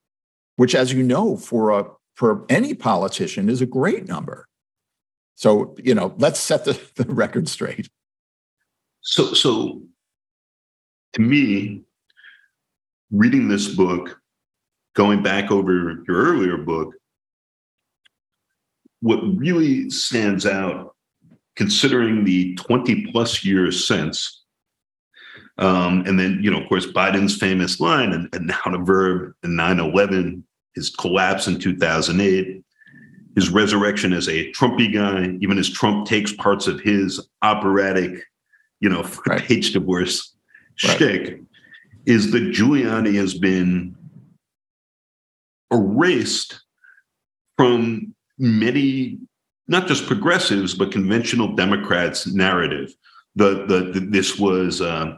which, 0.56 0.74
as 0.74 0.92
you 0.92 1.02
know, 1.02 1.36
for, 1.36 1.70
a, 1.70 1.86
for 2.14 2.44
any 2.48 2.74
politician 2.74 3.48
is 3.48 3.60
a 3.60 3.66
great 3.66 4.08
number. 4.08 4.46
So, 5.36 5.74
you 5.82 5.94
know, 5.94 6.14
let's 6.18 6.40
set 6.40 6.64
the, 6.64 6.78
the 6.96 7.04
record 7.04 7.48
straight. 7.48 7.88
So, 9.00 9.32
so 9.32 9.82
to 11.14 11.20
me, 11.22 11.82
reading 13.10 13.48
this 13.48 13.74
book, 13.74 14.19
going 14.94 15.22
back 15.22 15.50
over 15.50 16.02
your 16.06 16.16
earlier 16.16 16.56
book, 16.56 16.94
what 19.00 19.20
really 19.36 19.88
stands 19.90 20.46
out, 20.46 20.94
considering 21.56 22.24
the 22.24 22.54
20 22.56 23.06
plus 23.12 23.44
years 23.44 23.86
since, 23.86 24.40
um, 25.60 26.04
and 26.06 26.18
then, 26.18 26.40
you 26.42 26.50
know, 26.50 26.62
of 26.62 26.68
course, 26.68 26.86
Biden's 26.86 27.36
famous 27.36 27.80
line, 27.80 28.12
and, 28.12 28.28
and 28.34 28.46
now 28.46 28.60
the 28.64 28.78
verb, 28.78 29.34
9 29.44 29.78
11, 29.78 30.44
his 30.74 30.90
collapse 30.90 31.46
in 31.46 31.58
2008, 31.58 32.64
his 33.34 33.50
resurrection 33.50 34.12
as 34.14 34.28
a 34.28 34.50
Trumpy 34.52 34.92
guy, 34.92 35.36
even 35.40 35.58
as 35.58 35.68
Trump 35.68 36.06
takes 36.06 36.32
parts 36.32 36.66
of 36.66 36.80
his 36.80 37.28
operatic, 37.42 38.24
you 38.80 38.88
know, 38.88 39.06
right. 39.26 39.42
page 39.42 39.72
divorce 39.72 40.34
right. 40.84 40.96
shtick, 40.96 41.40
is 42.06 42.32
that 42.32 42.42
Giuliani 42.44 43.14
has 43.16 43.34
been 43.34 43.94
erased 45.72 46.60
from 47.56 48.14
many, 48.38 49.18
not 49.68 49.86
just 49.86 50.06
progressives, 50.06 50.74
but 50.74 50.92
conventional 50.92 51.54
Democrats' 51.54 52.26
narrative. 52.26 52.92
The, 53.36 53.66
the, 53.66 53.92
the 53.92 54.00
this 54.00 54.38
was 54.38 54.80
uh, 54.80 55.16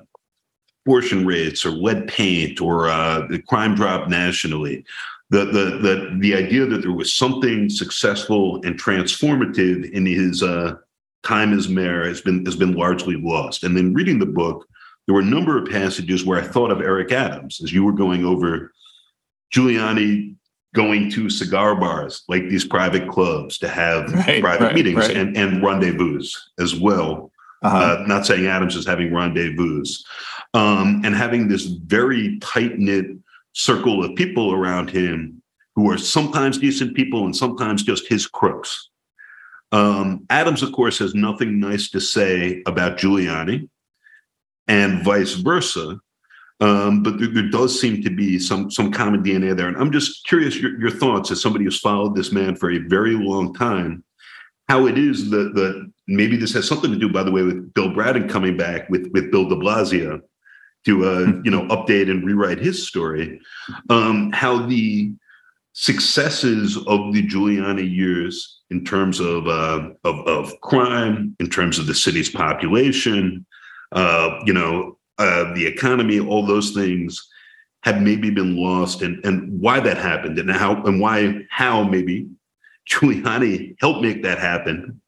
abortion 0.84 1.24
rates 1.26 1.64
or 1.64 1.70
lead 1.70 2.08
paint 2.08 2.60
or 2.60 2.88
uh, 2.88 3.26
the 3.28 3.40
crime 3.42 3.74
drop 3.74 4.08
nationally. 4.08 4.84
The, 5.30 5.46
the, 5.46 5.78
the, 5.78 6.18
the 6.20 6.34
idea 6.34 6.66
that 6.66 6.82
there 6.82 6.92
was 6.92 7.14
something 7.14 7.70
successful 7.70 8.60
and 8.64 8.78
transformative 8.78 9.90
in 9.92 10.04
his 10.04 10.42
uh, 10.42 10.74
time 11.22 11.56
as 11.56 11.68
mayor 11.68 12.04
has 12.06 12.20
been 12.20 12.44
has 12.44 12.56
been 12.56 12.74
largely 12.74 13.16
lost. 13.16 13.64
And 13.64 13.76
then 13.76 13.94
reading 13.94 14.18
the 14.18 14.26
book, 14.26 14.66
there 15.06 15.14
were 15.14 15.20
a 15.20 15.24
number 15.24 15.56
of 15.56 15.70
passages 15.70 16.24
where 16.24 16.38
I 16.38 16.46
thought 16.46 16.70
of 16.70 16.80
Eric 16.80 17.12
Adams 17.12 17.60
as 17.62 17.72
you 17.72 17.84
were 17.84 17.92
going 17.92 18.24
over 18.24 18.72
Giuliani 19.54 20.36
going 20.74 21.10
to 21.10 21.28
cigar 21.28 21.74
bars 21.74 22.24
like 22.28 22.48
these 22.48 22.64
private 22.64 23.08
clubs 23.08 23.58
to 23.58 23.68
have 23.68 24.12
right, 24.26 24.40
private 24.40 24.66
right, 24.66 24.74
meetings 24.74 24.98
right. 24.98 25.16
and, 25.16 25.36
and 25.36 25.62
rendezvous 25.62 26.22
as 26.58 26.74
well. 26.74 27.30
Uh-huh. 27.62 27.76
Uh, 27.76 28.04
not 28.06 28.26
saying 28.26 28.46
Adams 28.46 28.74
is 28.74 28.86
having 28.86 29.14
rendezvous 29.14 29.84
um, 30.54 31.00
and 31.04 31.14
having 31.14 31.46
this 31.46 31.66
very 31.66 32.38
tight 32.40 32.78
knit 32.78 33.06
circle 33.52 34.04
of 34.04 34.16
people 34.16 34.52
around 34.52 34.90
him 34.90 35.42
who 35.74 35.90
are 35.90 35.98
sometimes 35.98 36.58
decent 36.58 36.94
people 36.94 37.24
and 37.24 37.36
sometimes 37.36 37.82
just 37.82 38.08
his 38.08 38.26
crooks. 38.26 38.88
Um, 39.70 40.26
Adams, 40.28 40.62
of 40.62 40.72
course, 40.72 40.98
has 40.98 41.14
nothing 41.14 41.58
nice 41.58 41.88
to 41.90 42.00
say 42.00 42.62
about 42.66 42.98
Giuliani 42.98 43.68
and 44.68 45.02
vice 45.02 45.34
versa. 45.34 45.98
Um, 46.62 47.02
but 47.02 47.18
there, 47.18 47.26
there, 47.26 47.50
does 47.50 47.78
seem 47.78 48.02
to 48.02 48.10
be 48.10 48.38
some 48.38 48.70
some 48.70 48.92
common 48.92 49.24
DNA 49.24 49.56
there, 49.56 49.66
and 49.66 49.76
I'm 49.76 49.90
just 49.90 50.24
curious 50.28 50.56
your, 50.56 50.78
your 50.80 50.92
thoughts 50.92 51.32
as 51.32 51.42
somebody 51.42 51.64
who's 51.64 51.80
followed 51.80 52.14
this 52.14 52.30
man 52.30 52.54
for 52.54 52.70
a 52.70 52.78
very 52.78 53.14
long 53.14 53.52
time. 53.52 54.04
How 54.68 54.86
it 54.86 54.96
is 54.96 55.28
that 55.30 55.54
that 55.56 55.90
maybe 56.06 56.36
this 56.36 56.52
has 56.52 56.68
something 56.68 56.92
to 56.92 56.96
do, 56.96 57.12
by 57.12 57.24
the 57.24 57.32
way, 57.32 57.42
with 57.42 57.74
Bill 57.74 57.92
Bratton 57.92 58.28
coming 58.28 58.56
back 58.56 58.88
with 58.88 59.10
with 59.12 59.32
Bill 59.32 59.48
De 59.48 59.56
Blasio 59.56 60.20
to 60.84 61.04
uh, 61.04 61.32
you 61.42 61.50
know 61.50 61.62
update 61.62 62.08
and 62.08 62.24
rewrite 62.24 62.58
his 62.58 62.86
story. 62.86 63.40
Um, 63.90 64.30
how 64.30 64.64
the 64.64 65.12
successes 65.72 66.76
of 66.76 67.12
the 67.12 67.26
Giuliani 67.26 67.92
years 67.92 68.60
in 68.70 68.84
terms 68.84 69.18
of 69.18 69.48
uh, 69.48 69.88
of, 70.04 70.28
of 70.28 70.60
crime, 70.60 71.34
in 71.40 71.50
terms 71.50 71.80
of 71.80 71.88
the 71.88 71.94
city's 71.94 72.30
population, 72.30 73.44
uh, 73.90 74.38
you 74.46 74.52
know, 74.52 74.96
uh, 75.22 75.54
the 75.54 75.66
economy, 75.66 76.18
all 76.18 76.44
those 76.44 76.72
things 76.72 77.28
have 77.84 78.02
maybe 78.02 78.30
been 78.30 78.56
lost 78.56 79.02
and, 79.02 79.24
and 79.24 79.60
why 79.60 79.78
that 79.78 79.96
happened 79.96 80.38
and 80.38 80.50
how 80.50 80.82
and 80.84 81.00
why 81.00 81.46
how 81.50 81.84
maybe 81.84 82.28
Giuliani 82.90 83.76
helped 83.80 84.02
make 84.02 84.22
that 84.24 84.38
happen 84.38 85.00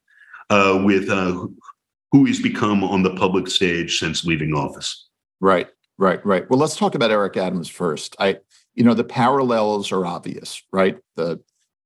uh, 0.49 0.81
with 0.83 1.09
uh, 1.09 1.47
who 2.11 2.25
he's 2.25 2.41
become 2.41 2.83
on 2.83 3.03
the 3.03 3.15
public 3.15 3.49
stage 3.49 3.99
since 3.99 4.23
leaving 4.23 4.53
office. 4.53 5.09
Right, 5.41 5.67
right, 5.97 6.25
right. 6.25 6.49
Well, 6.49 6.59
let's 6.59 6.77
talk 6.77 6.95
about 6.95 7.11
Eric 7.11 7.35
Adams 7.35 7.67
first. 7.67 8.15
I 8.19 8.39
you 8.73 8.83
know, 8.83 8.93
the 8.93 9.03
parallels 9.03 9.91
are 9.91 10.05
obvious, 10.05 10.61
right? 10.71 10.97
The 11.15 11.41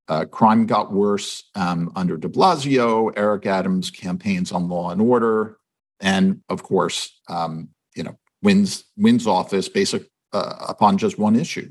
uh, 0.08 0.26
crime 0.26 0.66
got 0.66 0.92
worse 0.92 1.44
um, 1.56 1.92
under 1.96 2.18
de 2.18 2.28
Blasio, 2.28 3.12
Eric 3.16 3.46
Adams 3.46 3.92
campaigns 3.92 4.52
on 4.52 4.68
law 4.68 4.92
and 4.92 5.02
order, 5.02 5.58
and 6.00 6.42
of 6.50 6.64
course, 6.64 7.20
um, 7.28 7.70
you 8.00 8.04
know, 8.06 8.18
wins 8.42 8.86
wins 8.96 9.28
office 9.28 9.68
based 9.68 9.94
uh, 10.34 10.56
upon 10.68 10.98
just 10.98 11.20
one 11.20 11.36
issue. 11.36 11.70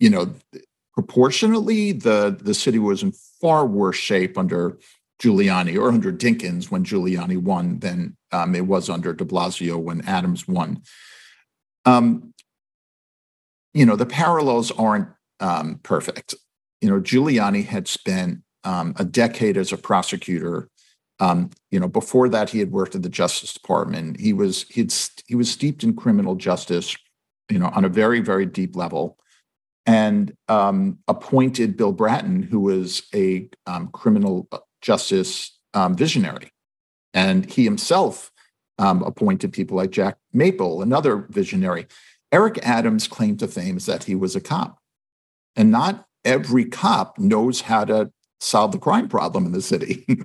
You 0.00 0.10
know, 0.10 0.34
proportionately, 0.94 1.92
the 1.92 2.36
the 2.38 2.54
city 2.54 2.80
was 2.80 3.04
in 3.04 3.12
far 3.40 3.64
worse 3.64 3.96
shape 3.96 4.36
under 4.36 4.78
Giuliani 5.22 5.80
or 5.80 5.88
under 5.88 6.12
Dinkins 6.12 6.72
when 6.72 6.84
Giuliani 6.84 7.38
won 7.38 7.78
than 7.78 8.16
um, 8.32 8.56
it 8.56 8.66
was 8.66 8.90
under 8.90 9.12
De 9.12 9.24
Blasio 9.24 9.78
when 9.78 10.00
Adams 10.08 10.48
won. 10.48 10.82
Um, 11.84 12.34
you 13.72 13.86
know, 13.86 13.94
the 13.94 14.06
parallels 14.06 14.72
aren't 14.72 15.08
um, 15.38 15.78
perfect. 15.84 16.34
You 16.80 16.90
know, 16.90 17.00
Giuliani 17.00 17.64
had 17.64 17.86
spent 17.86 18.40
um, 18.64 18.94
a 18.98 19.04
decade 19.04 19.56
as 19.56 19.72
a 19.72 19.78
prosecutor. 19.78 20.68
Um, 21.20 21.50
you 21.70 21.78
know, 21.78 21.88
before 21.88 22.28
that, 22.30 22.50
he 22.50 22.58
had 22.58 22.72
worked 22.72 22.94
at 22.94 23.02
the 23.02 23.08
Justice 23.08 23.52
Department. 23.52 24.18
He 24.18 24.32
was 24.32 24.64
he'd 24.70 24.92
he 25.26 25.34
was 25.34 25.50
steeped 25.50 25.84
in 25.84 25.94
criminal 25.94 26.34
justice. 26.34 26.96
You 27.50 27.58
know, 27.58 27.70
on 27.74 27.84
a 27.84 27.88
very 27.88 28.20
very 28.20 28.46
deep 28.46 28.76
level 28.76 29.18
and 29.86 30.34
um, 30.48 30.98
appointed 31.08 31.76
Bill 31.76 31.92
Bratton, 31.92 32.42
who 32.42 32.60
was 32.60 33.02
a 33.14 33.48
um, 33.66 33.88
criminal 33.88 34.48
justice 34.80 35.58
um, 35.74 35.96
visionary. 35.96 36.52
And 37.14 37.50
he 37.50 37.64
himself 37.64 38.30
um, 38.78 39.02
appointed 39.02 39.52
people 39.52 39.76
like 39.76 39.90
Jack 39.90 40.18
Maple, 40.32 40.82
another 40.82 41.26
visionary. 41.30 41.86
Eric 42.30 42.58
Adams' 42.62 43.08
claim 43.08 43.36
to 43.38 43.48
fame 43.48 43.76
is 43.76 43.86
that 43.86 44.04
he 44.04 44.14
was 44.14 44.34
a 44.36 44.40
cop. 44.40 44.78
And 45.56 45.70
not 45.70 46.06
every 46.24 46.64
cop 46.64 47.18
knows 47.18 47.62
how 47.62 47.84
to 47.84 48.10
solve 48.40 48.72
the 48.72 48.78
crime 48.78 49.08
problem 49.08 49.44
in 49.46 49.52
the 49.52 49.62
city. 49.62 50.06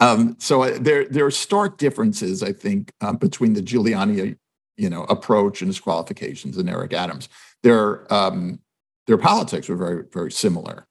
um, 0.00 0.36
so 0.38 0.62
uh, 0.62 0.78
there, 0.80 1.06
there 1.08 1.26
are 1.26 1.30
stark 1.30 1.78
differences, 1.78 2.42
I 2.42 2.52
think, 2.52 2.92
uh, 3.00 3.12
between 3.12 3.54
the 3.54 3.62
Giuliani, 3.62 4.36
you 4.76 4.90
know, 4.90 5.04
approach 5.04 5.60
and 5.60 5.68
his 5.68 5.80
qualifications 5.80 6.56
and 6.56 6.68
Eric 6.68 6.92
Adams. 6.92 7.28
Their 7.62 8.12
um, 8.12 8.60
their 9.08 9.18
politics 9.18 9.68
were 9.68 9.76
very, 9.76 10.04
very 10.12 10.30
similar. 10.30 10.86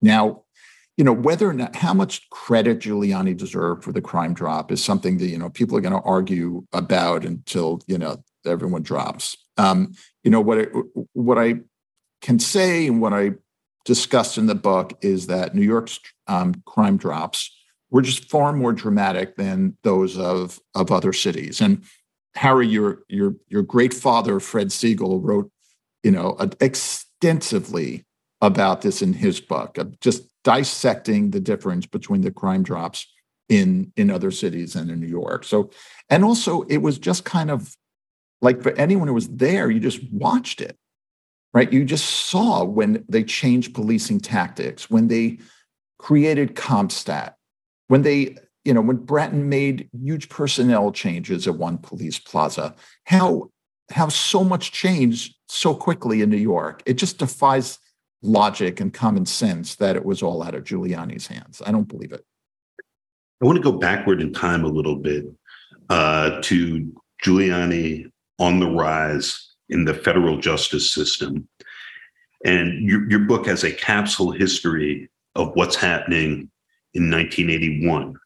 Now, 0.00 0.42
you 0.96 1.04
know, 1.04 1.12
whether 1.12 1.48
or 1.48 1.52
not 1.52 1.76
how 1.76 1.94
much 1.94 2.28
credit 2.30 2.80
Giuliani 2.80 3.36
deserved 3.36 3.84
for 3.84 3.92
the 3.92 4.00
crime 4.00 4.34
drop 4.34 4.72
is 4.72 4.82
something 4.82 5.18
that, 5.18 5.28
you 5.28 5.38
know, 5.38 5.50
people 5.50 5.76
are 5.76 5.80
going 5.80 5.94
to 5.94 6.00
argue 6.00 6.64
about 6.72 7.24
until, 7.24 7.80
you 7.86 7.98
know, 7.98 8.22
everyone 8.44 8.82
drops. 8.82 9.36
Um, 9.58 9.94
you 10.24 10.30
know, 10.30 10.40
what 10.40 10.58
I, 10.58 10.66
what 11.12 11.38
I 11.38 11.60
can 12.20 12.38
say 12.38 12.86
and 12.86 13.00
what 13.00 13.12
I 13.12 13.32
discussed 13.84 14.38
in 14.38 14.46
the 14.46 14.54
book 14.54 14.94
is 15.02 15.26
that 15.26 15.54
New 15.54 15.62
York's 15.62 16.00
um, 16.26 16.62
crime 16.66 16.96
drops 16.96 17.50
were 17.92 18.02
just 18.02 18.28
far 18.28 18.52
more 18.52 18.72
dramatic 18.72 19.36
than 19.36 19.76
those 19.84 20.18
of 20.18 20.58
of 20.74 20.90
other 20.90 21.12
cities. 21.12 21.60
And 21.60 21.84
Harry, 22.34 22.66
your 22.66 23.02
your 23.08 23.36
your 23.48 23.62
great 23.62 23.94
father, 23.94 24.40
Fred 24.40 24.72
Siegel, 24.72 25.20
wrote, 25.20 25.50
you 26.02 26.10
know, 26.10 26.30
uh, 26.40 26.48
extensively 26.60 28.04
about 28.40 28.80
this 28.80 29.02
in 29.02 29.12
his 29.12 29.40
book, 29.40 29.78
just 30.00 30.24
dissecting 30.42 31.30
the 31.30 31.38
difference 31.38 31.86
between 31.86 32.22
the 32.22 32.32
crime 32.32 32.64
drops 32.64 33.06
in 33.48 33.92
in 33.96 34.10
other 34.10 34.30
cities 34.30 34.74
and 34.74 34.90
in 34.90 34.98
New 34.98 35.06
York. 35.06 35.44
So, 35.44 35.70
and 36.08 36.24
also 36.24 36.62
it 36.62 36.78
was 36.78 36.98
just 36.98 37.24
kind 37.24 37.50
of 37.50 37.76
like 38.40 38.62
for 38.62 38.72
anyone 38.72 39.06
who 39.06 39.14
was 39.14 39.28
there, 39.28 39.70
you 39.70 39.78
just 39.78 40.02
watched 40.10 40.62
it, 40.62 40.76
right? 41.52 41.70
You 41.72 41.84
just 41.84 42.06
saw 42.06 42.64
when 42.64 43.04
they 43.08 43.22
changed 43.22 43.74
policing 43.74 44.20
tactics, 44.20 44.90
when 44.90 45.08
they 45.08 45.38
created 45.98 46.56
CompStat, 46.56 47.34
when 47.92 48.00
they, 48.00 48.34
you 48.64 48.72
know, 48.72 48.80
when 48.80 48.96
Bratton 48.96 49.50
made 49.50 49.90
huge 49.92 50.30
personnel 50.30 50.92
changes 50.92 51.46
at 51.46 51.56
one 51.56 51.76
police 51.76 52.18
plaza, 52.18 52.74
how 53.04 53.50
how 53.90 54.08
so 54.08 54.42
much 54.42 54.72
changed 54.72 55.36
so 55.46 55.74
quickly 55.74 56.22
in 56.22 56.30
New 56.30 56.38
York. 56.38 56.82
It 56.86 56.94
just 56.94 57.18
defies 57.18 57.78
logic 58.22 58.80
and 58.80 58.94
common 58.94 59.26
sense 59.26 59.74
that 59.74 59.94
it 59.94 60.06
was 60.06 60.22
all 60.22 60.42
out 60.42 60.54
of 60.54 60.64
Giuliani's 60.64 61.26
hands. 61.26 61.60
I 61.66 61.70
don't 61.70 61.86
believe 61.86 62.12
it. 62.12 62.24
I 63.42 63.44
want 63.44 63.58
to 63.58 63.62
go 63.62 63.72
backward 63.72 64.22
in 64.22 64.32
time 64.32 64.64
a 64.64 64.68
little 64.68 64.96
bit 64.96 65.26
uh, 65.90 66.40
to 66.44 66.90
Giuliani 67.22 68.10
on 68.38 68.58
the 68.58 68.70
rise 68.70 69.54
in 69.68 69.84
the 69.84 69.92
federal 69.92 70.38
justice 70.38 70.90
system. 70.94 71.46
And 72.42 72.88
your, 72.88 73.06
your 73.10 73.20
book 73.20 73.44
has 73.48 73.64
a 73.64 73.70
capsule 73.70 74.30
history 74.30 75.10
of 75.34 75.50
what's 75.56 75.76
happening 75.76 76.48
in 76.94 77.10
1981 77.10 78.16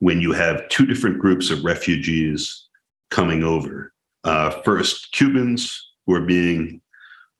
when 0.00 0.20
you 0.20 0.32
have 0.32 0.68
two 0.68 0.86
different 0.86 1.18
groups 1.18 1.50
of 1.50 1.64
refugees 1.64 2.68
coming 3.10 3.42
over. 3.42 3.92
Uh, 4.24 4.50
first, 4.62 5.12
Cubans 5.12 5.92
who 6.06 6.14
are 6.14 6.24
being 6.24 6.80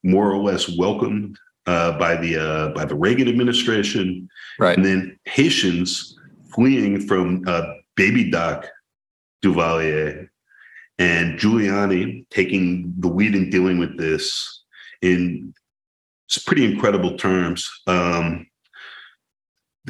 more 0.02 0.32
or 0.32 0.38
less 0.38 0.68
welcomed 0.76 1.38
uh, 1.66 1.98
by 1.98 2.16
the 2.16 2.36
uh, 2.36 2.68
by 2.68 2.84
the 2.84 2.94
Reagan 2.94 3.28
administration, 3.28 4.28
right? 4.58 4.76
And 4.76 4.86
then 4.86 5.18
Haitians 5.24 6.16
fleeing 6.54 7.00
from 7.00 7.42
uh, 7.46 7.62
Baby 7.96 8.30
Doc 8.30 8.66
Duvalier 9.44 10.28
and 10.98 11.38
Giuliani 11.38 12.26
taking 12.30 12.94
the 12.98 13.08
lead 13.08 13.34
in 13.34 13.50
dealing 13.50 13.78
with 13.78 13.98
this 13.98 14.64
in 15.02 15.52
pretty 16.46 16.64
incredible 16.64 17.16
terms. 17.16 17.68
Um, 17.86 18.46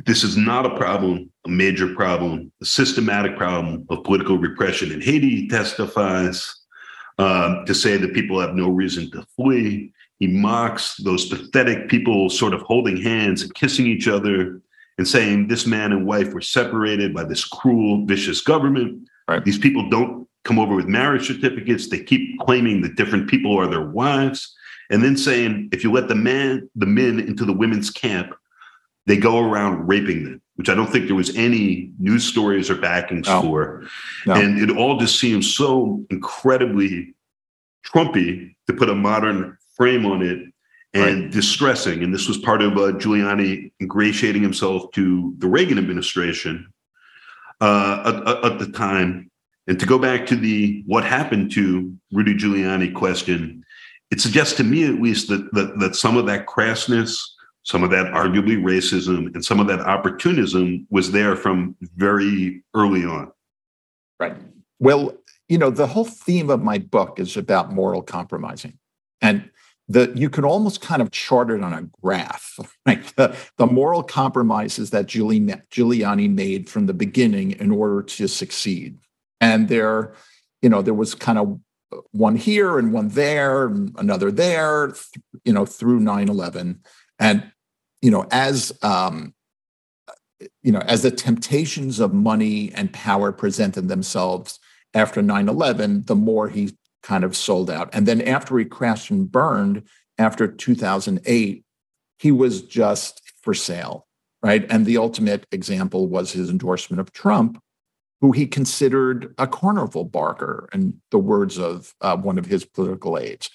this 0.04 0.22
is 0.22 0.36
not 0.36 0.66
a 0.66 0.76
problem, 0.76 1.30
a 1.46 1.48
major 1.48 1.94
problem, 1.94 2.52
a 2.60 2.64
systematic 2.66 3.36
problem 3.36 3.86
of 3.88 4.04
political 4.04 4.36
repression 4.36 4.92
in 4.92 5.00
Haiti. 5.00 5.48
Testifies 5.48 6.54
um, 7.18 7.64
to 7.66 7.74
say 7.74 7.96
that 7.96 8.12
people 8.12 8.38
have 8.40 8.54
no 8.54 8.68
reason 8.68 9.10
to 9.12 9.26
flee. 9.36 9.92
He 10.18 10.26
mocks 10.26 10.96
those 10.96 11.26
pathetic 11.26 11.88
people 11.88 12.28
sort 12.30 12.54
of 12.54 12.62
holding 12.62 12.96
hands 12.96 13.42
and 13.42 13.54
kissing 13.54 13.86
each 13.86 14.08
other 14.08 14.60
and 14.98 15.06
saying 15.06 15.48
this 15.48 15.66
man 15.66 15.92
and 15.92 16.06
wife 16.06 16.32
were 16.32 16.40
separated 16.40 17.14
by 17.14 17.24
this 17.24 17.44
cruel, 17.44 18.04
vicious 18.06 18.40
government. 18.40 19.08
Right. 19.28 19.44
These 19.44 19.58
people 19.58 19.88
don't 19.88 20.26
come 20.44 20.58
over 20.58 20.74
with 20.74 20.86
marriage 20.86 21.26
certificates. 21.26 21.88
They 21.88 22.02
keep 22.02 22.38
claiming 22.40 22.80
that 22.82 22.96
different 22.96 23.28
people 23.28 23.58
are 23.58 23.66
their 23.66 23.86
wives. 23.86 24.54
And 24.88 25.02
then 25.02 25.16
saying, 25.16 25.70
if 25.72 25.82
you 25.82 25.92
let 25.92 26.08
the 26.08 26.14
man, 26.14 26.70
the 26.76 26.86
men 26.86 27.18
into 27.18 27.44
the 27.44 27.52
women's 27.52 27.90
camp, 27.90 28.34
they 29.06 29.16
go 29.16 29.38
around 29.38 29.86
raping 29.86 30.24
them, 30.24 30.42
which 30.56 30.68
I 30.68 30.74
don't 30.74 30.90
think 30.90 31.06
there 31.06 31.16
was 31.16 31.34
any 31.36 31.92
news 31.98 32.24
stories 32.24 32.70
or 32.70 32.76
backings 32.76 33.28
no. 33.28 33.40
for. 33.42 33.86
No. 34.26 34.34
And 34.34 34.58
it 34.58 34.76
all 34.76 34.98
just 34.98 35.18
seems 35.18 35.54
so 35.54 36.04
incredibly 36.10 37.14
Trumpy 37.86 38.54
to 38.66 38.72
put 38.72 38.90
a 38.90 38.94
modern 38.94 39.56
frame 39.76 40.06
on 40.06 40.22
it 40.22 40.40
and 40.94 41.22
right. 41.22 41.30
distressing. 41.30 42.02
And 42.02 42.12
this 42.12 42.26
was 42.26 42.38
part 42.38 42.62
of 42.62 42.72
uh, 42.72 42.92
Giuliani 42.92 43.70
ingratiating 43.80 44.42
himself 44.42 44.90
to 44.92 45.34
the 45.38 45.46
Reagan 45.46 45.78
administration 45.78 46.66
uh, 47.60 48.22
at, 48.26 48.52
at, 48.52 48.58
the 48.58 48.70
time. 48.72 49.30
And 49.66 49.78
to 49.78 49.86
go 49.86 49.98
back 49.98 50.26
to 50.26 50.36
the 50.36 50.82
what 50.86 51.04
happened 51.04 51.52
to 51.52 51.94
Rudy 52.12 52.34
Giuliani 52.34 52.94
question, 52.94 53.64
it 54.10 54.20
suggests 54.20 54.56
to 54.56 54.64
me 54.64 54.84
at 54.84 55.00
least 55.00 55.28
that, 55.28 55.52
that, 55.52 55.78
that 55.80 55.96
some 55.96 56.16
of 56.16 56.26
that 56.26 56.46
crassness, 56.46 57.20
some 57.66 57.82
of 57.82 57.90
that 57.90 58.06
arguably 58.06 58.56
racism, 58.56 59.34
and 59.34 59.44
some 59.44 59.58
of 59.58 59.66
that 59.66 59.80
opportunism 59.80 60.86
was 60.88 61.10
there 61.10 61.34
from 61.34 61.74
very 61.96 62.62
early 62.74 63.04
on. 63.04 63.32
Right. 64.20 64.36
Well, 64.78 65.14
you 65.48 65.58
know, 65.58 65.70
the 65.70 65.88
whole 65.88 66.04
theme 66.04 66.48
of 66.48 66.62
my 66.62 66.78
book 66.78 67.18
is 67.18 67.36
about 67.36 67.72
moral 67.72 68.02
compromising. 68.02 68.78
And 69.20 69.50
the 69.88 70.12
you 70.14 70.30
can 70.30 70.44
almost 70.44 70.80
kind 70.80 71.02
of 71.02 71.10
chart 71.10 71.50
it 71.50 71.64
on 71.64 71.72
a 71.72 71.82
graph, 72.00 72.56
right? 72.86 73.04
The, 73.16 73.36
the 73.56 73.66
moral 73.66 74.04
compromises 74.04 74.90
that 74.90 75.06
Giuliani 75.08 76.32
made 76.32 76.70
from 76.70 76.86
the 76.86 76.94
beginning 76.94 77.50
in 77.50 77.72
order 77.72 78.00
to 78.00 78.28
succeed. 78.28 78.98
And 79.40 79.68
there, 79.68 80.14
you 80.62 80.68
know, 80.68 80.82
there 80.82 80.94
was 80.94 81.16
kind 81.16 81.38
of 81.38 81.58
one 82.12 82.36
here 82.36 82.78
and 82.78 82.92
one 82.92 83.08
there, 83.08 83.66
and 83.66 83.92
another 83.98 84.30
there, 84.30 84.94
you 85.44 85.52
know, 85.52 85.66
through 85.66 85.98
9-11. 85.98 86.78
And, 87.18 87.50
you 88.06 88.12
know, 88.12 88.24
as 88.30 88.72
um, 88.82 89.34
you 90.62 90.70
know, 90.70 90.78
as 90.78 91.02
the 91.02 91.10
temptations 91.10 91.98
of 91.98 92.14
money 92.14 92.70
and 92.72 92.92
power 92.92 93.32
presented 93.32 93.88
themselves 93.88 94.60
after 94.94 95.20
9-11, 95.20 96.06
the 96.06 96.14
more 96.14 96.48
he 96.48 96.70
kind 97.02 97.24
of 97.24 97.36
sold 97.36 97.68
out. 97.68 97.90
And 97.92 98.06
then 98.06 98.22
after 98.22 98.56
he 98.58 98.64
crashed 98.64 99.10
and 99.10 99.28
burned 99.28 99.82
after 100.18 100.46
2008, 100.46 101.64
he 102.20 102.30
was 102.30 102.62
just 102.62 103.22
for 103.42 103.54
sale, 103.54 104.06
right? 104.40 104.64
And 104.70 104.86
the 104.86 104.98
ultimate 104.98 105.44
example 105.50 106.06
was 106.06 106.30
his 106.30 106.48
endorsement 106.48 107.00
of 107.00 107.10
Trump, 107.10 107.60
who 108.20 108.30
he 108.30 108.46
considered 108.46 109.34
a 109.36 109.48
carnival 109.48 110.04
barker, 110.04 110.68
in 110.72 111.00
the 111.10 111.18
words 111.18 111.58
of 111.58 111.92
uh, 112.02 112.16
one 112.16 112.38
of 112.38 112.46
his 112.46 112.64
political 112.64 113.18
aides. 113.18 113.50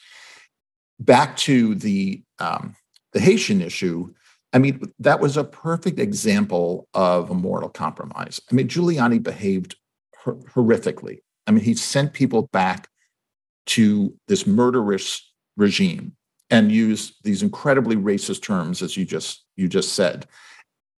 back 0.99 1.37
to 1.37 1.73
the 1.73 2.21
um, 2.37 2.75
the 3.13 3.21
Haitian 3.21 3.61
issue, 3.61 4.13
I 4.53 4.59
mean, 4.59 4.81
that 4.99 5.19
was 5.19 5.37
a 5.37 5.43
perfect 5.43 5.99
example 5.99 6.87
of 6.93 7.29
a 7.29 7.33
moral 7.33 7.69
compromise. 7.69 8.41
I 8.51 8.55
mean, 8.55 8.67
Giuliani 8.67 9.21
behaved 9.21 9.75
hor- 10.17 10.39
horrifically. 10.53 11.19
I 11.47 11.51
mean, 11.51 11.63
he 11.63 11.73
sent 11.73 12.13
people 12.13 12.49
back 12.51 12.89
to 13.67 14.13
this 14.27 14.45
murderous 14.45 15.31
regime 15.55 16.15
and 16.49 16.71
used 16.71 17.15
these 17.23 17.41
incredibly 17.41 17.95
racist 17.95 18.41
terms, 18.41 18.81
as 18.81 18.97
you 18.97 19.05
just 19.05 19.45
you 19.55 19.67
just 19.67 19.93
said. 19.93 20.27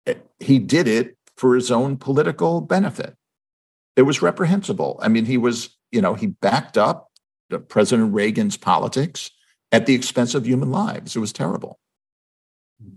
Eh, 0.07 0.15
he 0.39 0.57
did 0.57 0.87
it 0.87 1.17
for 1.35 1.55
his 1.55 1.71
own 1.71 1.97
political 1.97 2.61
benefit. 2.61 3.15
It 3.97 4.03
was 4.03 4.21
reprehensible. 4.21 4.97
I 5.01 5.09
mean, 5.09 5.25
he 5.25 5.37
was, 5.37 5.75
you 5.91 6.01
know, 6.01 6.13
he 6.13 6.27
backed 6.27 6.77
up 6.77 7.09
President 7.67 8.13
Reagan's 8.13 8.55
politics 8.55 9.29
at 9.71 9.85
the 9.85 9.95
expense 9.95 10.33
of 10.35 10.45
human 10.45 10.71
lives. 10.71 11.15
It 11.15 11.19
was 11.19 11.33
terrible. 11.33 11.79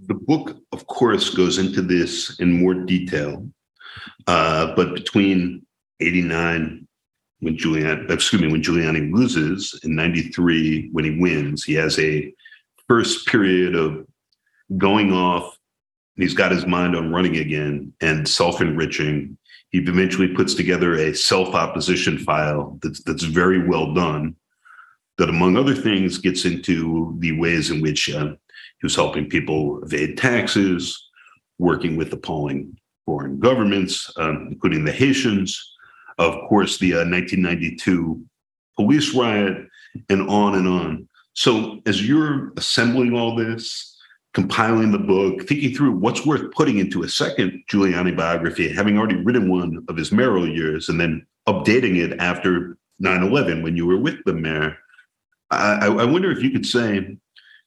The 0.07 0.15
book, 0.15 0.57
of 0.73 0.87
course, 0.87 1.31
goes 1.31 1.59
into 1.59 1.83
this 1.83 2.39
in 2.41 2.61
more 2.61 2.75
detail. 2.75 3.49
Uh, 4.27 4.75
but 4.75 4.95
between 4.95 5.67
89, 6.01 6.87
when 7.41 7.57
Giuliani, 7.57 8.11
excuse 8.11 8.41
me, 8.41 8.51
when 8.51 8.63
Giuliani 8.63 9.13
loses, 9.13 9.79
and 9.83 9.95
93, 9.95 10.89
when 10.93 11.05
he 11.05 11.19
wins, 11.21 11.65
he 11.65 11.75
has 11.75 11.99
a 11.99 12.33
first 12.89 13.27
period 13.27 13.75
of 13.75 14.07
going 14.79 15.13
off. 15.13 15.57
He's 16.17 16.35
got 16.35 16.53
his 16.53 16.67
mind 16.67 16.97
on 16.97 17.13
running 17.13 17.37
again 17.37 17.93
and 18.01 18.29
self 18.29 18.61
enriching. 18.61 19.37
He 19.71 19.79
eventually 19.81 20.29
puts 20.29 20.55
together 20.55 20.95
a 20.95 21.15
self 21.15 21.55
opposition 21.55 22.19
file 22.19 22.79
that's, 22.83 23.03
that's 23.03 23.25
very 23.25 23.67
well 23.67 23.93
done 23.93 24.37
that, 25.19 25.29
among 25.29 25.57
other 25.57 25.75
things, 25.75 26.19
gets 26.19 26.45
into 26.45 27.17
the 27.19 27.39
ways 27.39 27.71
in 27.71 27.81
which 27.81 28.13
uh, 28.13 28.35
he 28.81 28.87
was 28.87 28.97
helping 28.97 29.29
people 29.29 29.83
evade 29.83 30.19
taxes, 30.19 31.09
working 31.59 31.97
with 31.97 32.13
appalling 32.13 32.77
foreign 33.07 33.39
governments, 33.39 34.11
um, 34.17 34.49
including 34.51 34.85
the 34.85 34.93
Haitians, 34.93 35.73
of 36.19 36.35
course, 36.49 36.79
the 36.79 36.95
uh, 36.95 37.05
1992 37.05 38.25
police 38.77 39.15
riot, 39.15 39.69
and 40.09 40.29
on 40.29 40.55
and 40.57 40.67
on. 40.67 41.09
So, 41.35 41.81
as 41.87 42.07
you're 42.07 42.53
assembling 42.57 43.15
all 43.15 43.35
this, 43.35 43.97
compiling 44.33 44.91
the 44.91 44.99
book, 44.99 45.47
thinking 45.47 45.75
through 45.75 45.93
what's 45.93 46.27
worth 46.27 46.53
putting 46.53 46.79
into 46.79 47.03
a 47.03 47.09
second 47.09 47.63
Giuliani 47.71 48.17
biography, 48.17 48.73
having 48.73 48.99
already 48.99 49.17
written 49.17 49.49
one 49.49 49.85
of 49.89 49.97
his 49.97 50.13
mayoral 50.13 50.49
years, 50.49 50.89
and 50.89 51.01
then 51.01 51.27
updating 51.49 51.97
it 51.97 52.19
after 52.21 52.77
9 52.99 53.23
11 53.23 53.63
when 53.63 53.77
you 53.77 53.87
were 53.87 53.99
with 53.99 54.19
the 54.25 54.33
mayor, 54.33 54.77
I, 55.51 55.87
I 55.87 56.05
wonder 56.05 56.31
if 56.31 56.43
you 56.43 56.51
could 56.51 56.67
say, 56.67 57.17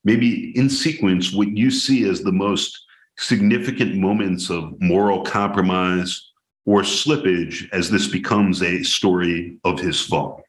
maybe 0.04 0.58
in 0.58 0.70
sequence, 0.70 1.34
what 1.34 1.56
you 1.56 1.72
see 1.72 2.08
as 2.08 2.22
the 2.22 2.32
most 2.32 2.86
significant 3.18 3.96
moments 3.96 4.50
of 4.50 4.74
moral 4.80 5.24
compromise 5.24 6.32
or 6.66 6.82
slippage 6.82 7.70
as 7.72 7.90
this 7.90 8.08
becomes 8.08 8.62
a 8.62 8.84
story 8.84 9.58
of 9.64 9.80
his 9.80 10.00
fall? 10.00 10.44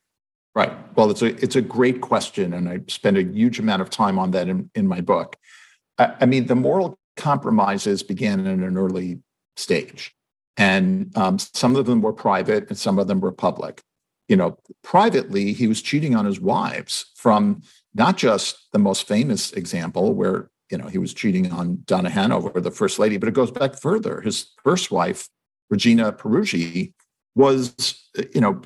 Right. 0.54 0.72
Well, 0.96 1.10
it's 1.10 1.22
a 1.22 1.26
it's 1.42 1.56
a 1.56 1.62
great 1.62 2.00
question, 2.00 2.52
and 2.52 2.68
I 2.68 2.80
spend 2.88 3.16
a 3.16 3.22
huge 3.22 3.58
amount 3.60 3.82
of 3.82 3.90
time 3.90 4.18
on 4.18 4.32
that 4.32 4.48
in, 4.48 4.70
in 4.74 4.88
my 4.88 5.00
book. 5.00 5.36
I, 5.98 6.14
I 6.20 6.26
mean, 6.26 6.46
the 6.46 6.56
moral 6.56 6.98
compromises 7.16 8.02
began 8.02 8.40
in 8.40 8.62
an 8.64 8.76
early 8.76 9.20
stage, 9.56 10.14
and 10.56 11.16
um, 11.16 11.38
some 11.38 11.76
of 11.76 11.86
them 11.86 12.00
were 12.00 12.12
private, 12.12 12.68
and 12.68 12.76
some 12.76 12.98
of 12.98 13.06
them 13.06 13.20
were 13.20 13.30
public 13.30 13.82
you 14.28 14.36
know, 14.36 14.58
privately, 14.82 15.52
he 15.52 15.66
was 15.66 15.82
cheating 15.82 16.14
on 16.14 16.26
his 16.26 16.38
wives 16.38 17.06
from 17.16 17.62
not 17.98 18.16
just 18.16 18.70
the 18.72 18.78
most 18.78 19.06
famous 19.06 19.52
example 19.52 20.14
where, 20.14 20.50
you 20.70 20.78
know, 20.78 20.86
he 20.86 20.98
was 20.98 21.12
cheating 21.12 21.50
on 21.52 21.82
Donna 21.84 22.10
Hanover, 22.10 22.60
the 22.60 22.70
first 22.70 22.98
lady, 22.98 23.16
but 23.16 23.28
it 23.28 23.34
goes 23.34 23.50
back 23.50 23.80
further. 23.80 24.20
His 24.20 24.52
first 24.62 24.90
wife, 24.90 25.28
Regina 25.68 26.12
Peruggi, 26.12 26.92
was, 27.34 28.08
you 28.34 28.40
know, 28.40 28.60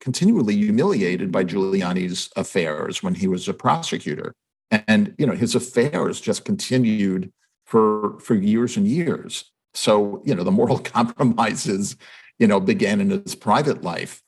continually 0.00 0.54
humiliated 0.54 1.32
by 1.32 1.44
Giuliani's 1.44 2.30
affairs 2.36 3.02
when 3.02 3.14
he 3.14 3.26
was 3.26 3.48
a 3.48 3.54
prosecutor. 3.54 4.32
And, 4.70 5.14
you 5.18 5.26
know, 5.26 5.34
his 5.34 5.54
affairs 5.54 6.20
just 6.20 6.44
continued 6.44 7.32
for, 7.66 8.18
for 8.20 8.34
years 8.34 8.76
and 8.76 8.86
years. 8.86 9.50
So, 9.74 10.22
you 10.24 10.34
know, 10.34 10.44
the 10.44 10.50
moral 10.50 10.78
compromises, 10.96 11.96
you 12.38 12.46
know, 12.46 12.60
began 12.60 13.00
in 13.00 13.10
his 13.10 13.34
private 13.34 13.82
life 13.82 14.22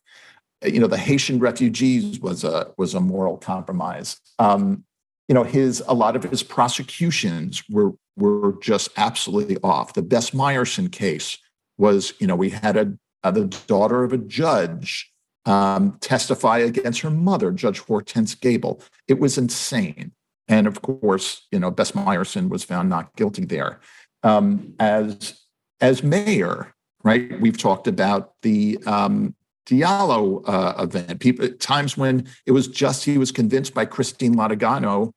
you 0.63 0.81
know 0.81 0.87
the 0.87 0.99
Haitian 0.99 1.39
refugees 1.39 2.21
was 2.21 2.45
a 2.45 2.73
was 2.77 2.95
a 2.95 3.01
moral 3.01 3.37
compromise. 3.37 4.21
Um, 4.39 4.85
you 5.29 5.35
know 5.35 5.45
his 5.45 5.83
a 5.87 5.95
lot 5.95 6.17
of 6.17 6.25
his 6.25 6.43
prosecutions 6.43 7.63
were 7.71 7.93
were 8.17 8.57
just 8.61 8.91
absolutely 8.97 9.57
off. 9.63 9.95
The 9.95 10.03
Bess 10.03 10.31
Myerson 10.31 10.91
case 10.91 11.39
was 11.79 12.13
you 12.19 12.27
know 12.27 12.37
we 12.37 12.51
had 12.51 12.77
a, 12.77 12.93
a 13.23 13.33
the 13.33 13.47
daughter 13.67 14.05
of 14.05 14.13
a 14.13 14.19
judge 14.19 15.11
um, 15.47 15.97
testify 16.01 16.59
against 16.59 17.01
her 17.01 17.11
mother, 17.11 17.51
Judge 17.51 17.79
Hortense 17.79 18.35
Gabel. 18.35 18.81
It 19.09 19.19
was 19.19 19.39
insane, 19.39 20.13
and 20.49 20.67
of 20.67 20.83
course 20.83 21.47
you 21.51 21.59
know 21.59 21.71
Bess 21.71 21.93
Myerson 21.93 22.49
was 22.49 22.65
found 22.65 22.89
not 22.91 23.15
guilty 23.17 23.45
there. 23.45 23.81
Um, 24.23 24.75
as 24.79 25.41
as 25.81 26.03
mayor, 26.03 26.75
right? 27.03 27.41
We've 27.41 27.57
talked 27.57 27.87
about 27.87 28.35
the 28.43 28.79
um, 28.85 29.35
Diallo 29.71 30.43
uh, 30.47 30.83
event. 30.83 31.21
People 31.21 31.49
times 31.53 31.97
when 31.97 32.27
it 32.47 32.53
was 32.53 32.67
just 32.67 33.05
he 33.05 33.19
was 33.19 33.31
convinced 33.31 33.73
by 33.73 33.85
Christine 33.85 34.35
Lategano, 34.35 35.13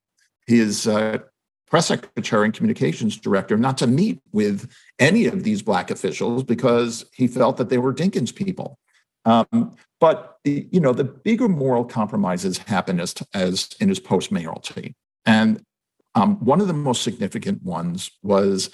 his 0.45 0.87
uh, 0.87 1.17
press 1.67 1.87
secretary 1.87 2.45
and 2.45 2.53
communications 2.53 3.17
director, 3.17 3.57
not 3.57 3.77
to 3.79 3.87
meet 3.87 4.21
with 4.31 4.71
any 4.99 5.25
of 5.25 5.43
these 5.43 5.63
black 5.63 5.89
officials 5.89 6.43
because 6.43 7.05
he 7.13 7.27
felt 7.27 7.57
that 7.57 7.69
they 7.69 7.79
were 7.79 7.93
Dinkins 7.93 8.33
people. 8.33 8.77
Um, 9.25 9.75
but 9.99 10.37
you 10.43 10.79
know 10.79 10.93
the 10.93 11.05
bigger 11.05 11.47
moral 11.47 11.85
compromises 11.85 12.57
happen 12.57 12.99
as, 12.99 13.15
as 13.33 13.69
in 13.79 13.89
his 13.89 13.99
post 13.99 14.31
mayoralty, 14.31 14.95
and 15.25 15.63
um, 16.13 16.35
one 16.43 16.61
of 16.61 16.67
the 16.67 16.73
most 16.73 17.03
significant 17.03 17.63
ones 17.63 18.11
was 18.21 18.69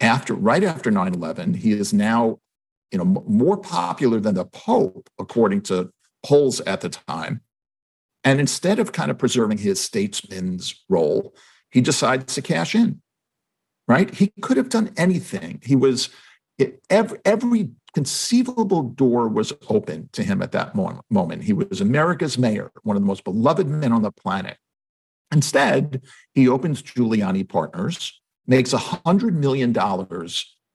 after 0.00 0.32
right 0.34 0.62
after 0.62 0.92
9-11 0.92 1.56
he 1.56 1.72
is 1.72 1.92
now 1.92 2.38
you 2.90 2.98
know, 2.98 3.04
more 3.04 3.56
popular 3.56 4.20
than 4.20 4.34
the 4.34 4.44
Pope, 4.44 5.08
according 5.18 5.62
to 5.62 5.90
polls 6.24 6.60
at 6.62 6.80
the 6.80 6.88
time. 6.88 7.42
And 8.24 8.40
instead 8.40 8.78
of 8.78 8.92
kind 8.92 9.10
of 9.10 9.18
preserving 9.18 9.58
his 9.58 9.80
statesman's 9.80 10.84
role, 10.88 11.34
he 11.70 11.80
decides 11.80 12.34
to 12.34 12.42
cash 12.42 12.74
in. 12.74 13.00
Right? 13.86 14.14
He 14.14 14.32
could 14.42 14.56
have 14.58 14.68
done 14.68 14.92
anything. 14.96 15.60
He 15.64 15.76
was 15.76 16.10
every, 16.90 17.18
every 17.24 17.70
conceivable 17.94 18.82
door 18.82 19.28
was 19.28 19.52
open 19.68 20.10
to 20.12 20.22
him 20.22 20.42
at 20.42 20.52
that 20.52 20.74
moment. 20.74 21.42
He 21.42 21.52
was 21.52 21.80
America's 21.80 22.36
mayor, 22.36 22.70
one 22.82 22.96
of 22.96 23.02
the 23.02 23.06
most 23.06 23.24
beloved 23.24 23.66
men 23.66 23.92
on 23.92 24.02
the 24.02 24.12
planet. 24.12 24.58
Instead, 25.32 26.02
he 26.34 26.48
opens 26.48 26.82
Giuliani 26.82 27.48
Partners, 27.48 28.20
makes 28.46 28.72
$100 28.72 29.32
million 29.34 29.74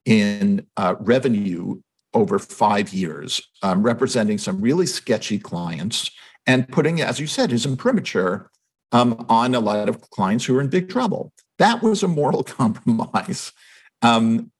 in 0.05 0.67
uh, 0.77 0.95
revenue 0.99 1.81
over 2.13 2.39
five 2.39 2.93
years, 2.93 3.41
um, 3.61 3.83
representing 3.83 4.37
some 4.37 4.61
really 4.61 4.85
sketchy 4.85 5.39
clients 5.39 6.11
and 6.45 6.67
putting, 6.67 7.01
as 7.01 7.19
you 7.19 7.27
said, 7.27 7.51
his 7.51 7.65
imprimatur 7.65 8.49
um, 8.91 9.25
on 9.29 9.55
a 9.55 9.59
lot 9.59 9.89
of 9.89 10.01
clients 10.11 10.45
who 10.45 10.57
are 10.57 10.61
in 10.61 10.69
big 10.69 10.89
trouble. 10.89 11.33
That 11.59 11.81
was 11.81 12.03
a 12.03 12.07
moral 12.07 12.43
compromise. 12.43 13.51
Um, 14.01 14.51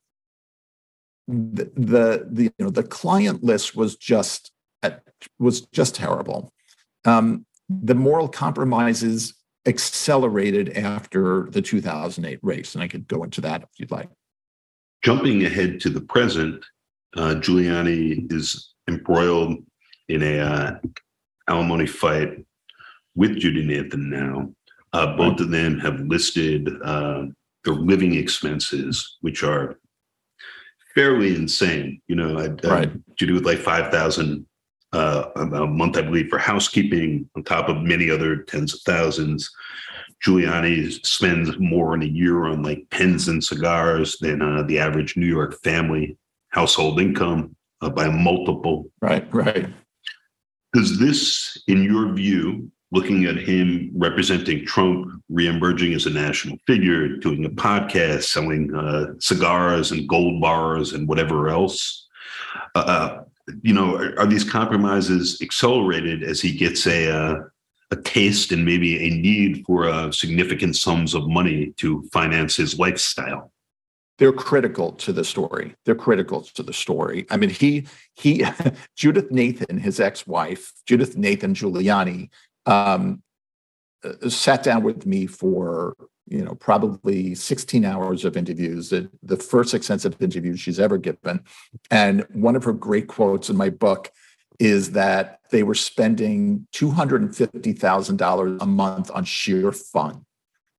the, 1.27 1.71
the, 1.75 2.27
the 2.29 2.43
you 2.43 2.51
know 2.59 2.69
the 2.69 2.83
client 2.83 3.43
list 3.43 3.75
was 3.75 3.95
just 3.95 4.51
was 5.39 5.61
just 5.67 5.95
terrible. 5.95 6.51
Um, 7.05 7.45
the 7.69 7.95
moral 7.95 8.27
compromises 8.27 9.33
accelerated 9.65 10.77
after 10.77 11.47
the 11.51 11.61
2008 11.61 12.39
race, 12.41 12.75
and 12.75 12.83
I 12.83 12.87
could 12.87 13.07
go 13.07 13.23
into 13.23 13.41
that 13.41 13.63
if 13.63 13.69
you'd 13.77 13.91
like. 13.91 14.09
Jumping 15.01 15.45
ahead 15.45 15.79
to 15.81 15.89
the 15.89 16.01
present, 16.01 16.65
uh, 17.15 17.36
Giuliani 17.36 18.32
is 18.32 18.73
embroiled 18.88 19.63
in 20.10 20.23
a 20.23 20.39
uh, 20.39 20.76
alimony 21.47 21.88
fight 21.88 22.45
with 23.15 23.38
Judy 23.38 23.65
Nathan 23.65 24.10
now. 24.10 24.49
Uh, 24.93 25.17
both 25.17 25.39
of 25.39 25.49
them 25.49 25.80
have 25.80 25.99
listed 26.02 26.69
uh, 26.84 27.26
their 27.63 27.73
living 27.73 28.15
expenses, 28.15 29.17
which 29.21 29.43
are 29.43 29.80
fairly 30.93 31.36
insane. 31.36 32.02
You 32.08 32.15
know, 32.15 32.38
I, 32.38 32.47
right. 32.67 32.89
I, 32.89 32.91
Judy 33.17 33.34
with 33.34 33.45
like 33.45 33.60
five 33.60 33.91
thousand 33.91 34.45
uh, 34.91 35.30
a 35.36 35.65
month, 35.65 35.97
I 35.97 36.04
believe, 36.04 36.30
for 36.30 36.38
housekeeping, 36.38 37.28
on 37.36 37.43
top 37.43 37.69
of 37.69 37.82
many 37.82 38.12
other 38.12 38.43
tens 38.43 38.76
of 38.76 38.82
thousands. 38.82 39.49
Giuliani 40.23 41.06
spends 41.06 41.58
more 41.60 41.95
in 41.95 42.04
a 42.04 42.06
year 42.06 42.45
on 42.45 42.62
like 42.63 42.88
pens 42.91 43.28
and 43.28 43.43
cigars 43.43 44.17
than 44.19 44.41
uh, 44.41 44.63
the 44.63 44.80
average 44.80 45.17
New 45.17 45.26
York 45.26 45.62
family 45.63 46.17
household 46.53 46.99
income 46.99 47.55
uh, 47.81 47.89
by 47.89 48.09
multiple. 48.09 48.89
Right, 49.01 49.27
right. 49.33 49.67
Does 50.73 50.99
this, 50.99 51.61
in 51.67 51.83
your 51.83 52.13
view, 52.13 52.71
looking 52.91 53.25
at 53.25 53.37
him 53.37 53.89
representing 53.95 54.65
Trump, 54.65 55.11
reemerging 55.31 55.95
as 55.95 56.05
a 56.05 56.11
national 56.11 56.57
figure, 56.67 57.17
doing 57.17 57.43
a 57.43 57.49
podcast, 57.49 58.23
selling 58.23 58.73
uh, 58.73 59.07
cigars 59.19 59.91
and 59.91 60.07
gold 60.07 60.39
bars 60.39 60.93
and 60.93 61.07
whatever 61.07 61.49
else. 61.49 62.07
Uh, 62.75 62.79
uh 62.79 63.23
you 63.61 63.73
know, 63.73 63.97
are, 63.97 64.17
are, 64.19 64.25
these 64.25 64.49
compromises 64.49 65.41
accelerated 65.41 66.23
as 66.23 66.39
he 66.39 66.53
gets 66.53 66.87
a 66.87 67.11
uh, 67.11 67.35
a 67.91 67.95
taste 67.97 68.51
and 68.51 68.63
maybe 68.63 69.05
a 69.05 69.09
need 69.09 69.65
for 69.65 69.89
uh, 69.89 70.11
significant 70.11 70.75
sums 70.75 71.13
of 71.13 71.27
money 71.27 71.73
to 71.77 72.07
finance 72.13 72.55
his 72.55 72.79
lifestyle? 72.79 73.52
They're 74.19 74.32
critical 74.32 74.91
to 74.93 75.12
the 75.12 75.23
story. 75.23 75.76
They're 75.86 75.95
critical 75.95 76.41
to 76.41 76.63
the 76.63 76.73
story. 76.73 77.26
I 77.30 77.38
mean, 77.38 77.49
he 77.49 77.88
he 78.15 78.45
Judith 78.95 79.32
Nathan, 79.32 79.78
his 79.78 79.99
ex-wife, 79.99 80.71
Judith 80.86 81.17
Nathan 81.17 81.54
Giuliani, 81.54 82.30
um, 82.65 83.23
uh, 84.04 84.30
sat 84.30 84.63
down 84.63 84.84
with 84.84 85.06
me 85.06 85.26
for 85.28 85.95
you 86.28 86.43
know 86.43 86.56
probably 86.56 87.36
16 87.36 87.84
hours 87.84 88.26
of 88.26 88.38
interviews 88.38 88.89
the, 88.89 89.10
the 89.21 89.38
first 89.38 89.73
extensive 89.73 90.21
interview 90.21 90.56
she's 90.56 90.80
ever 90.80 90.97
given 90.97 91.43
and 91.91 92.26
one 92.32 92.56
of 92.56 92.63
her 92.63 92.71
great 92.73 93.08
quotes 93.08 93.49
in 93.49 93.58
my 93.58 93.69
book 93.69 94.10
is 94.60 94.91
that 94.91 95.39
they 95.52 95.63
were 95.63 95.76
spending 95.76 96.65
$250000 96.73 98.62
a 98.62 98.65
month 98.65 99.12
on 99.12 99.26
sheer 99.26 99.73
fun 99.73 100.26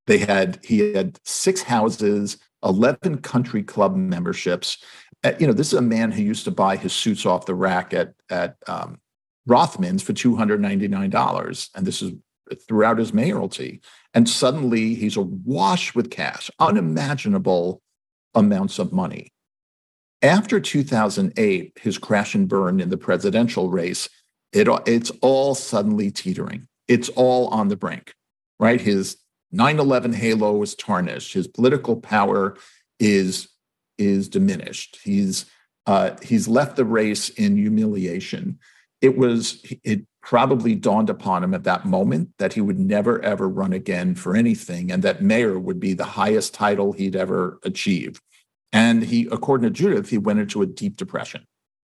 they 0.07 0.19
had 0.19 0.59
he 0.65 0.95
had 0.95 1.19
six 1.25 1.63
houses 1.63 2.39
11 2.65 3.19
country 3.19 3.63
club 3.63 3.95
memberships. 3.95 4.79
Uh, 5.23 5.33
you 5.39 5.47
know, 5.47 5.53
this 5.53 5.69
is 5.69 5.79
a 5.79 5.83
man 5.83 6.11
who 6.11 6.23
used 6.23 6.45
to 6.45 6.51
buy 6.51 6.77
his 6.77 6.93
suits 6.93 7.27
off 7.27 7.47
the 7.47 7.55
rack 7.55 7.95
at 7.95 8.15
at 8.31 8.57
um, 8.67 8.99
Rothman's 9.47 10.03
for 10.03 10.13
$299. 10.13 11.71
And 11.75 11.87
this 11.87 12.03
is 12.03 12.13
throughout 12.67 12.99
his 12.99 13.13
mayoralty. 13.13 13.81
And 14.13 14.29
suddenly 14.29 14.95
he's 14.95 15.17
awash 15.17 15.95
with 15.95 16.11
cash, 16.11 16.51
unimaginable 16.59 17.83
amounts 18.35 18.79
of 18.79 18.93
money. 18.93 19.33
After 20.23 20.61
2008, 20.61 21.73
his 21.81 21.99
crash 21.99 22.35
and 22.35 22.49
burn 22.49 22.81
in 22.81 22.89
the 22.89 22.97
presidential 22.97 23.71
race, 23.71 24.09
it, 24.53 24.69
it's 24.87 25.11
all 25.21 25.55
suddenly 25.55 26.11
teetering. 26.11 26.67
It's 26.89 27.09
all 27.11 27.49
on 27.49 27.69
the 27.69 27.77
brink, 27.77 28.15
right? 28.59 28.81
His 28.81 29.17
9-11 29.55 30.15
halo 30.15 30.61
is 30.63 30.75
tarnished. 30.75 31.33
His 31.33 31.47
political 31.47 31.97
power 31.97 32.57
is 32.99 33.49
is 33.97 34.29
diminished. 34.29 34.99
He's 35.03 35.47
uh, 35.87 36.17
he's 36.23 36.49
left 36.49 36.77
the 36.77 36.85
race 36.85 37.29
in 37.29 37.57
humiliation. 37.57 38.59
It 39.01 39.17
was 39.17 39.65
it 39.85 40.07
probably 40.23 40.75
dawned 40.75 41.11
upon 41.11 41.45
him 41.45 41.53
at 41.53 41.65
that 41.65 41.85
moment 41.85 42.31
that 42.39 42.55
he 42.55 42.61
would 42.61 42.79
never 42.79 43.23
ever 43.23 43.49
run 43.49 43.73
again 43.73 44.15
for 44.15 44.35
anything, 44.35 44.91
and 44.91 45.03
that 45.03 45.23
mayor 45.23 45.59
would 45.59 45.79
be 45.79 45.93
the 45.93 46.05
highest 46.05 46.55
title 46.55 46.93
he'd 46.93 47.17
ever 47.17 47.59
achieve. 47.63 48.21
And 48.73 49.05
he, 49.05 49.29
according 49.31 49.69
to 49.69 49.83
Judith, 49.83 50.11
he 50.11 50.19
went 50.19 50.41
into 50.41 50.63
a 50.63 50.67
deep 50.67 50.97
depression. 50.97 51.47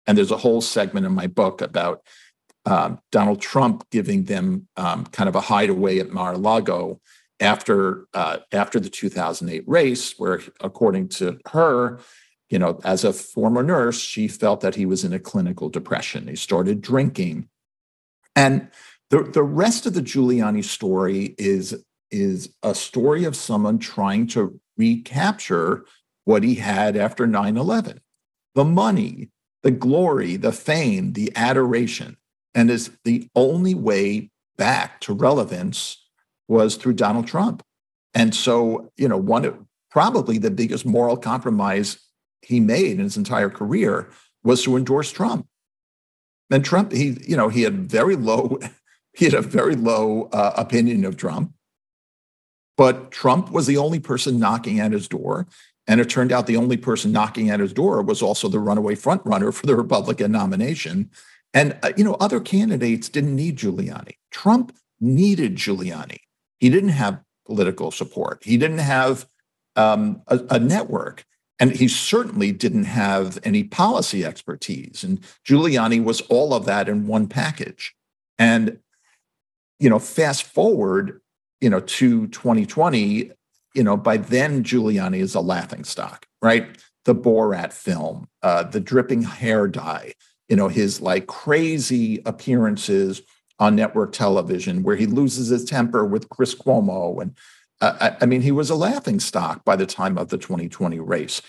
And 0.07 0.17
there's 0.17 0.31
a 0.31 0.37
whole 0.37 0.61
segment 0.61 1.05
in 1.05 1.11
my 1.11 1.27
book 1.27 1.61
about 1.61 2.01
um, 2.65 2.99
Donald 3.11 3.41
Trump 3.41 3.83
giving 3.91 4.23
them 4.23 4.67
um, 4.77 5.05
kind 5.07 5.27
of 5.27 5.35
a 5.35 5.41
hideaway 5.41 5.99
at 5.99 6.11
Mar-a-Lago 6.11 7.01
after 7.39 8.06
uh, 8.13 8.38
after 8.52 8.80
the 8.80 8.89
2008 8.89 9.63
race, 9.67 10.17
where 10.17 10.41
according 10.62 11.10
to 11.10 11.39
her, 11.52 11.99
you 12.49 12.60
know, 12.60 12.80
as 12.84 13.04
a 13.04 13.13
former 13.13 13.63
nurse, 13.63 13.99
she 13.99 14.28
felt 14.28 14.62
that 14.62 14.75
he 14.75 14.86
was 14.86 15.04
in 15.04 15.13
a 15.13 15.19
clinical 15.19 15.69
depression. 15.69 16.28
He 16.28 16.36
started 16.36 16.82
drinking, 16.82 17.47
and 18.36 18.69
the 19.10 19.23
the 19.23 19.43
rest 19.43 19.86
of 19.86 19.93
the 19.93 20.02
Giuliani 20.02 20.63
story 20.63 21.36
is 21.38 21.84
is 22.12 22.54
a 22.63 22.73
story 22.73 23.23
of 23.23 23.36
someone 23.36 23.80
trying 23.80 24.28
to 24.28 24.60
recapture 24.78 25.86
what 26.25 26.43
he 26.43 26.56
had 26.56 26.97
after 26.97 27.28
9/11, 27.28 27.99
the 28.56 28.65
money, 28.65 29.30
the 29.63 29.71
glory, 29.71 30.36
the 30.36 30.52
fame, 30.52 31.13
the 31.13 31.32
adoration, 31.36 32.17
and 32.54 32.69
is 32.69 32.91
the 33.04 33.30
only 33.36 33.73
way 33.73 34.32
back 34.58 34.99
to 35.02 35.13
relevance 35.13 36.08
was 36.49 36.75
through 36.75 36.93
Donald 36.93 37.27
Trump. 37.27 37.63
And 38.13 38.35
so, 38.35 38.91
you 38.97 39.07
know, 39.07 39.17
one 39.17 39.67
probably 39.89 40.38
the 40.38 40.51
biggest 40.51 40.85
moral 40.85 41.17
compromise 41.17 41.99
he 42.41 42.59
made 42.59 42.93
in 42.93 42.99
his 42.99 43.17
entire 43.17 43.49
career 43.49 44.09
was 44.43 44.63
to 44.63 44.75
endorse 44.75 45.12
Trump. 45.12 45.47
And 46.51 46.65
Trump, 46.65 46.91
he, 46.91 47.17
you 47.27 47.38
know, 47.38 47.49
he 47.49 47.62
had 47.62 47.89
very 47.89 48.15
low, 48.15 48.59
he 49.13 49.25
had 49.25 49.33
a 49.33 49.41
very 49.41 49.75
low 49.75 50.29
uh, 50.33 50.53
opinion 50.57 51.05
of 51.05 51.17
Trump. 51.17 51.53
But 52.77 53.12
Trump 53.12 53.51
was 53.51 53.67
the 53.67 53.77
only 53.77 53.99
person 53.99 54.39
knocking 54.39 54.79
at 54.79 54.91
his 54.91 55.07
door. 55.07 55.47
And 55.85 55.99
it 55.99 56.09
turned 56.09 56.31
out 56.31 56.45
the 56.45 56.55
only 56.55 56.77
person 56.77 57.12
knocking 57.12 57.49
at 57.49 57.59
his 57.59 57.73
door 57.73 58.01
was 58.01 58.21
also 58.21 58.47
the 58.47 58.59
runaway 58.59 58.95
frontrunner 58.95 59.53
for 59.53 59.65
the 59.65 59.75
Republican 59.75 60.31
nomination. 60.31 61.09
And, 61.53 61.77
uh, 61.81 61.91
you 61.97 62.03
know, 62.03 62.13
other 62.15 62.39
candidates 62.39 63.09
didn't 63.09 63.35
need 63.35 63.57
Giuliani. 63.57 64.13
Trump 64.31 64.75
needed 65.01 65.55
Giuliani. 65.55 66.19
He 66.59 66.69
didn't 66.69 66.89
have 66.89 67.21
political 67.45 67.91
support. 67.91 68.43
He 68.43 68.57
didn't 68.57 68.79
have 68.79 69.27
um, 69.75 70.21
a, 70.27 70.39
a, 70.51 70.59
network. 70.59 71.25
And 71.59 71.71
he 71.71 71.87
certainly 71.87 72.51
didn't 72.51 72.85
have 72.85 73.39
any 73.43 73.63
policy 73.63 74.23
expertise. 74.23 75.03
And 75.03 75.19
Giuliani 75.47 76.03
was 76.03 76.21
all 76.21 76.53
of 76.53 76.65
that 76.65 76.87
in 76.87 77.07
one 77.07 77.27
package. 77.27 77.95
And, 78.37 78.79
you 79.79 79.89
know, 79.89 79.99
fast 79.99 80.43
forward, 80.43 81.21
you 81.59 81.69
know, 81.69 81.79
to 81.79 82.27
2020, 82.27 83.31
you 83.75 83.83
know, 83.83 83.97
by 83.97 84.17
then 84.17 84.63
Giuliani 84.63 85.19
is 85.19 85.35
a 85.35 85.41
laughing 85.41 85.83
stock, 85.83 86.27
right? 86.41 86.77
The 87.05 87.15
Borat 87.15 87.73
film, 87.73 88.27
uh, 88.41 88.63
the 88.63 88.79
dripping 88.79 89.23
hair 89.23 89.67
dye, 89.67 90.13
you 90.47 90.55
know, 90.55 90.67
his 90.67 91.01
like 91.01 91.27
crazy 91.27 92.21
appearances 92.25 93.21
on 93.59 93.75
network 93.75 94.13
television 94.13 94.83
where 94.83 94.95
he 94.95 95.05
loses 95.05 95.49
his 95.49 95.65
temper 95.65 96.05
with 96.05 96.29
Chris 96.29 96.55
Cuomo. 96.55 97.21
And 97.21 97.35
uh, 97.81 98.11
I, 98.21 98.25
mean, 98.25 98.41
he 98.41 98.51
was 98.51 98.69
a 98.69 98.75
laughing 98.75 99.19
stock 99.19 99.65
by 99.65 99.75
the 99.75 99.85
time 99.85 100.17
of 100.17 100.29
the 100.29 100.37
2020 100.37 100.99
race. 100.99 101.41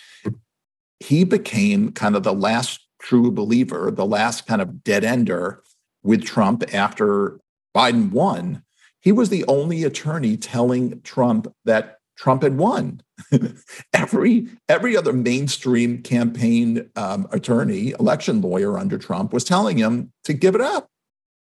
He 0.99 1.25
became 1.25 1.93
kind 1.93 2.17
of 2.17 2.25
the 2.25 2.35
last 2.35 2.87
true 3.01 3.31
believer, 3.31 3.91
the 3.91 4.07
last 4.07 4.47
kind 4.47 4.61
of 4.61 4.85
dead 4.85 5.05
ender 5.05 5.63
with 6.03 6.25
Trump 6.25 6.63
after 6.75 7.39
Biden 7.75 8.11
won. 8.11 8.63
He 9.01 9.13
was 9.13 9.31
the 9.31 9.45
only 9.47 9.85
attorney 9.85 10.37
telling 10.37 11.01
Trump 11.03 11.47
that 11.65 11.99
Trump 12.17 12.43
had 12.43 12.59
won. 12.59 13.01
every 13.95 14.47
every 14.69 14.95
other 14.95 15.13
mainstream 15.13 16.03
campaign 16.03 16.91
um, 16.97 17.27
attorney, 17.33 17.95
election 17.99 18.43
lawyer 18.43 18.79
under 18.79 18.99
Trump 18.99 19.33
was 19.33 19.45
telling 19.45 19.79
him 19.79 20.13
to 20.25 20.35
give 20.35 20.55
it 20.55 20.61
up 20.61 20.90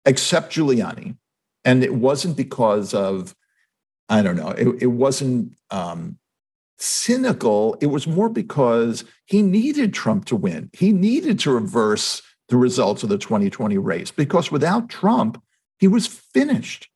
except 0.05 0.53
Giuliani. 0.53 1.17
And 1.65 1.83
it 1.83 1.95
wasn't 1.95 2.37
because 2.37 2.93
of, 2.93 3.35
I 4.09 4.23
don't 4.23 4.37
know, 4.37 4.51
it, 4.51 4.83
it 4.83 4.87
wasn't 4.87 5.57
um, 5.71 6.19
cynical. 6.79 7.77
It 7.81 7.87
was 7.87 8.07
more 8.07 8.29
because 8.29 9.05
he 9.25 9.43
needed 9.43 9.95
Trump 9.95 10.27
to 10.27 10.37
win. 10.37 10.71
He 10.73 10.93
needed 10.93 11.39
to 11.41 11.53
reverse 11.53 12.23
the 12.49 12.57
results 12.57 13.03
of 13.03 13.09
the 13.09 13.19
2020 13.19 13.79
race 13.79 14.11
because 14.11 14.53
without 14.53 14.89
Trump, 14.91 15.43
he 15.79 15.89
was 15.89 16.07
finished. 16.07 16.89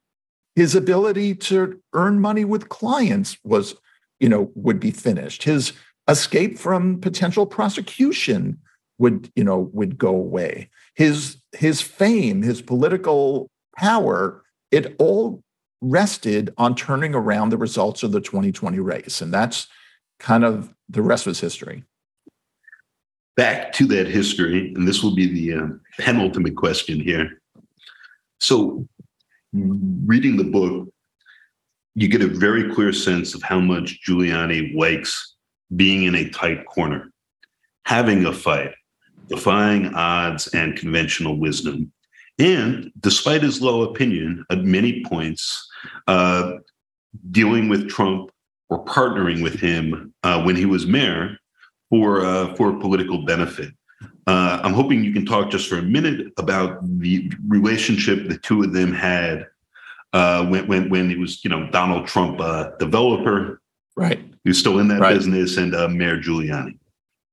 His 0.54 0.74
ability 0.74 1.34
to 1.36 1.80
earn 1.94 2.20
money 2.20 2.44
with 2.44 2.68
clients 2.68 3.38
was, 3.44 3.74
you 4.20 4.28
know, 4.28 4.50
would 4.54 4.80
be 4.80 4.90
finished. 4.90 5.44
His 5.44 5.72
escape 6.08 6.58
from 6.58 7.00
potential 7.00 7.46
prosecution 7.46 8.58
would, 8.98 9.30
you 9.36 9.44
know, 9.44 9.70
would 9.72 9.96
go 9.96 10.10
away 10.10 10.68
his 10.98 11.36
his 11.52 11.80
fame, 11.80 12.42
his 12.42 12.60
political 12.60 13.48
power, 13.76 14.42
it 14.72 14.96
all 14.98 15.40
rested 15.80 16.52
on 16.58 16.74
turning 16.74 17.14
around 17.14 17.50
the 17.50 17.56
results 17.56 18.02
of 18.02 18.10
the 18.10 18.20
2020 18.20 18.80
race. 18.80 19.20
And 19.20 19.32
that's 19.32 19.68
kind 20.18 20.44
of 20.44 20.74
the 20.88 21.00
rest 21.00 21.24
was 21.24 21.38
history. 21.38 21.84
Back 23.36 23.72
to 23.74 23.86
that 23.86 24.08
history, 24.08 24.74
and 24.74 24.88
this 24.88 25.00
will 25.00 25.14
be 25.14 25.32
the 25.32 25.62
uh, 25.62 25.68
penultimate 26.00 26.56
question 26.56 26.98
here. 26.98 27.40
So, 28.40 28.84
reading 29.52 30.36
the 30.36 30.50
book, 30.50 30.88
you 31.94 32.08
get 32.08 32.22
a 32.22 32.26
very 32.26 32.74
clear 32.74 32.92
sense 32.92 33.36
of 33.36 33.42
how 33.44 33.60
much 33.60 34.00
Giuliani 34.04 34.76
likes 34.76 35.36
being 35.76 36.02
in 36.02 36.16
a 36.16 36.28
tight 36.30 36.66
corner, 36.66 37.12
having 37.84 38.26
a 38.26 38.32
fight, 38.32 38.72
defying 39.28 39.94
odds 39.94 40.48
and 40.48 40.76
conventional 40.76 41.38
wisdom. 41.38 41.92
And 42.38 42.92
despite 43.00 43.42
his 43.42 43.60
low 43.60 43.82
opinion 43.82 44.44
at 44.50 44.64
many 44.64 45.02
points, 45.04 45.68
uh, 46.06 46.52
dealing 47.30 47.68
with 47.68 47.88
Trump 47.88 48.30
or 48.70 48.84
partnering 48.84 49.42
with 49.42 49.58
him 49.58 50.12
uh, 50.22 50.42
when 50.42 50.56
he 50.56 50.66
was 50.66 50.86
mayor 50.86 51.38
for 51.90 52.24
uh, 52.24 52.54
for 52.54 52.78
political 52.78 53.24
benefit. 53.24 53.72
Uh, 54.26 54.60
I'm 54.62 54.74
hoping 54.74 55.02
you 55.02 55.12
can 55.12 55.24
talk 55.24 55.50
just 55.50 55.68
for 55.68 55.78
a 55.78 55.82
minute 55.82 56.32
about 56.36 56.78
the 56.82 57.32
relationship 57.46 58.28
the 58.28 58.36
two 58.36 58.62
of 58.62 58.74
them 58.74 58.92
had 58.92 59.46
uh, 60.12 60.46
when 60.46 60.66
when 60.66 60.90
when 60.90 61.10
it 61.10 61.18
was 61.18 61.42
you 61.44 61.50
know 61.50 61.68
Donald 61.70 62.06
Trump 62.06 62.40
uh, 62.40 62.70
developer, 62.78 63.60
right? 63.96 64.20
Who's 64.44 64.58
still 64.58 64.78
in 64.78 64.88
that 64.88 65.00
right. 65.00 65.14
business, 65.14 65.56
and 65.56 65.74
uh, 65.74 65.88
Mayor 65.88 66.18
Giuliani. 66.18 66.78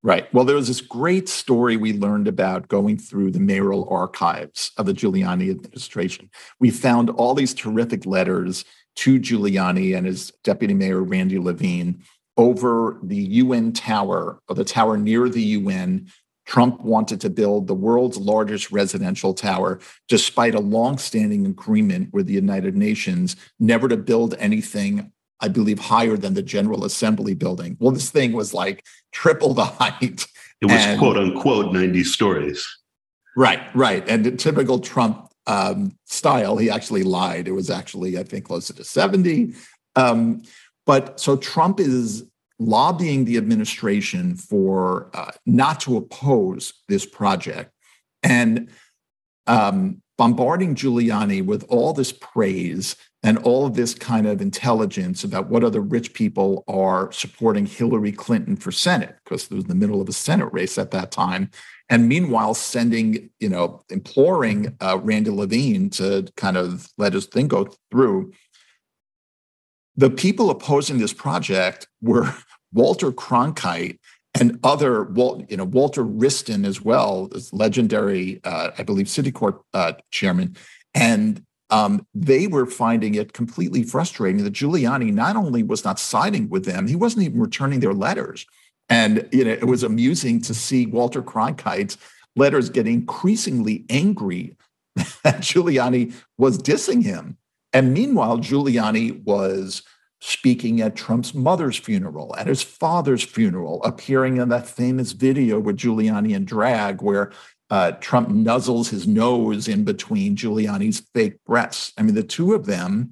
Right. 0.05 0.31
Well, 0.31 0.45
there 0.45 0.55
was 0.55 0.67
this 0.67 0.81
great 0.81 1.27
story 1.27 1.77
we 1.77 1.91
learned 1.91 2.27
about 2.27 2.67
going 2.67 2.99
through 2.99 3.31
the 3.31 3.39
mayoral 3.39 3.89
archives 3.89 4.69
of 4.77 4.85
the 4.85 4.93
Giuliani 4.93 5.49
administration. 5.49 6.29
We 6.59 6.69
found 6.69 7.09
all 7.09 7.33
these 7.33 7.55
terrific 7.55 8.05
letters 8.05 8.65
to 8.97 9.19
Giuliani 9.19 9.97
and 9.97 10.05
his 10.05 10.31
deputy 10.43 10.75
mayor, 10.75 11.01
Randy 11.01 11.39
Levine, 11.39 12.03
over 12.37 12.99
the 13.01 13.15
UN 13.15 13.73
tower, 13.73 14.41
or 14.47 14.55
the 14.55 14.63
tower 14.63 14.95
near 14.95 15.27
the 15.27 15.41
UN. 15.41 16.07
Trump 16.45 16.81
wanted 16.81 17.19
to 17.21 17.31
build 17.31 17.65
the 17.65 17.73
world's 17.73 18.19
largest 18.19 18.71
residential 18.71 19.33
tower, 19.33 19.79
despite 20.07 20.53
a 20.53 20.59
longstanding 20.59 21.47
agreement 21.47 22.13
with 22.13 22.27
the 22.27 22.33
United 22.33 22.77
Nations 22.77 23.35
never 23.59 23.87
to 23.87 23.97
build 23.97 24.35
anything 24.37 25.11
I 25.41 25.47
believe, 25.47 25.79
higher 25.79 26.17
than 26.17 26.33
the 26.33 26.41
General 26.41 26.85
Assembly 26.85 27.33
building. 27.33 27.77
Well, 27.79 27.91
this 27.91 28.09
thing 28.09 28.33
was 28.33 28.53
like 28.53 28.85
triple 29.11 29.53
the 29.53 29.65
height. 29.65 30.27
It 30.61 30.65
was 30.65 30.73
and, 30.73 30.99
quote 30.99 31.17
unquote 31.17 31.73
90 31.73 32.03
stories. 32.05 32.65
Right, 33.35 33.61
right. 33.75 34.07
And 34.07 34.39
typical 34.39 34.79
Trump 34.79 35.29
um, 35.47 35.97
style, 36.05 36.57
he 36.57 36.69
actually 36.69 37.03
lied. 37.03 37.47
It 37.47 37.51
was 37.51 37.69
actually, 37.69 38.17
I 38.17 38.23
think, 38.23 38.45
closer 38.45 38.73
to 38.73 38.83
70. 38.83 39.53
Um, 39.95 40.43
but 40.85 41.19
so 41.19 41.35
Trump 41.35 41.79
is 41.79 42.23
lobbying 42.57 43.25
the 43.25 43.37
administration 43.37 44.35
for 44.35 45.09
uh, 45.13 45.31
not 45.45 45.81
to 45.81 45.97
oppose 45.97 46.73
this 46.87 47.05
project 47.05 47.71
and 48.23 48.69
um, 49.47 50.01
bombarding 50.17 50.75
Giuliani 50.75 51.45
with 51.45 51.65
all 51.67 51.93
this 51.93 52.11
praise 52.11 52.95
and 53.25 53.39
all 53.39 53.65
of 53.65 53.73
this 53.73 53.95
kind 53.95 54.27
of 54.27 54.39
intelligence 54.39 55.23
about 55.23 55.49
what 55.49 55.63
other 55.63 55.81
rich 55.81 56.13
people 56.13 56.63
are 56.67 57.11
supporting 57.11 57.65
Hillary 57.65 58.11
Clinton 58.11 58.55
for 58.55 58.71
Senate, 58.71 59.15
because 59.23 59.45
it 59.45 59.55
was 59.55 59.65
the 59.65 59.73
middle 59.73 59.99
of 59.99 60.07
a 60.07 60.13
Senate 60.13 60.53
race 60.53 60.77
at 60.77 60.91
that 60.91 61.09
time. 61.09 61.49
And 61.89 62.07
meanwhile, 62.07 62.53
sending, 62.53 63.31
you 63.39 63.49
know, 63.49 63.83
imploring 63.89 64.77
uh, 64.79 64.99
Randy 65.01 65.31
Levine 65.31 65.89
to 65.91 66.27
kind 66.37 66.55
of 66.55 66.87
let 66.99 67.13
his 67.13 67.25
thing 67.25 67.47
go 67.47 67.67
through. 67.89 68.31
The 69.95 70.11
people 70.11 70.51
opposing 70.51 70.99
this 70.99 71.13
project 71.13 71.87
were 72.03 72.31
Walter 72.73 73.11
Cronkite 73.11 73.97
and 74.39 74.59
other, 74.63 75.11
you 75.49 75.57
know, 75.57 75.63
Walter 75.63 76.03
Wriston 76.03 76.63
as 76.63 76.79
well, 76.79 77.27
this 77.29 77.51
legendary, 77.51 78.39
uh, 78.43 78.69
I 78.77 78.83
believe, 78.83 79.07
Citicorp 79.07 79.61
uh, 79.73 79.93
chairman, 80.11 80.57
and 80.93 81.43
um, 81.69 82.05
they 82.13 82.47
were 82.47 82.65
finding 82.65 83.15
it 83.15 83.33
completely 83.33 83.83
frustrating 83.83 84.43
that 84.43 84.53
Giuliani 84.53 85.11
not 85.11 85.35
only 85.35 85.63
was 85.63 85.83
not 85.83 85.99
siding 85.99 86.49
with 86.49 86.65
them, 86.65 86.87
he 86.87 86.95
wasn't 86.95 87.25
even 87.25 87.41
returning 87.41 87.79
their 87.79 87.93
letters. 87.93 88.45
And 88.87 89.27
you 89.31 89.45
know, 89.45 89.51
it 89.51 89.65
was 89.65 89.83
amusing 89.83 90.41
to 90.43 90.53
see 90.53 90.85
Walter 90.85 91.23
Cronkite's 91.23 91.97
letters 92.35 92.69
get 92.69 92.87
increasingly 92.87 93.85
angry 93.89 94.55
that 94.95 95.41
Giuliani 95.41 96.13
was 96.37 96.57
dissing 96.57 97.03
him. 97.03 97.37
And 97.73 97.93
meanwhile, 97.93 98.37
Giuliani 98.37 99.23
was 99.23 99.81
speaking 100.21 100.81
at 100.81 100.95
Trump's 100.95 101.33
mother's 101.33 101.77
funeral, 101.77 102.35
at 102.37 102.47
his 102.47 102.61
father's 102.61 103.23
funeral, 103.23 103.83
appearing 103.83 104.37
in 104.37 104.49
that 104.49 104.67
famous 104.67 105.11
video 105.11 105.59
with 105.59 105.77
Giuliani 105.77 106.35
and 106.35 106.47
drag, 106.47 107.01
where 107.01 107.31
uh, 107.69 107.91
Trump 107.93 108.29
nuzzles 108.29 108.89
his 108.89 109.07
nose 109.07 109.67
in 109.67 109.83
between 109.83 110.35
Giuliani's 110.35 110.99
fake 111.13 111.43
breasts. 111.45 111.93
I 111.97 112.03
mean, 112.03 112.15
the 112.15 112.23
two 112.23 112.53
of 112.53 112.65
them 112.65 113.11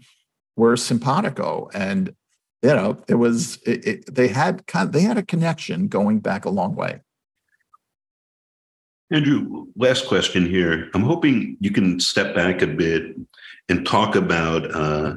were 0.56 0.78
simpatico, 0.78 1.70
and 1.74 2.16
you 2.62 2.70
know, 2.70 2.98
it 3.08 3.16
was 3.16 3.58
it, 3.64 3.86
it, 3.86 4.16
they 4.16 4.28
had 4.28 4.66
kind 4.68 4.88
of, 4.88 4.94
they 4.94 5.02
had 5.02 5.18
a 5.18 5.24
connection 5.24 5.88
going 5.88 6.20
back 6.20 6.46
a 6.46 6.50
long 6.50 6.76
way. 6.76 7.02
Andrew, 9.12 9.68
last 9.76 10.08
question 10.08 10.46
here. 10.46 10.90
I'm 10.94 11.04
hoping 11.04 11.58
you 11.60 11.72
can 11.72 12.00
step 12.00 12.34
back 12.34 12.62
a 12.62 12.68
bit 12.68 13.16
and 13.70 13.86
talk 13.86 14.16
about 14.16 14.74
uh, 14.74 15.16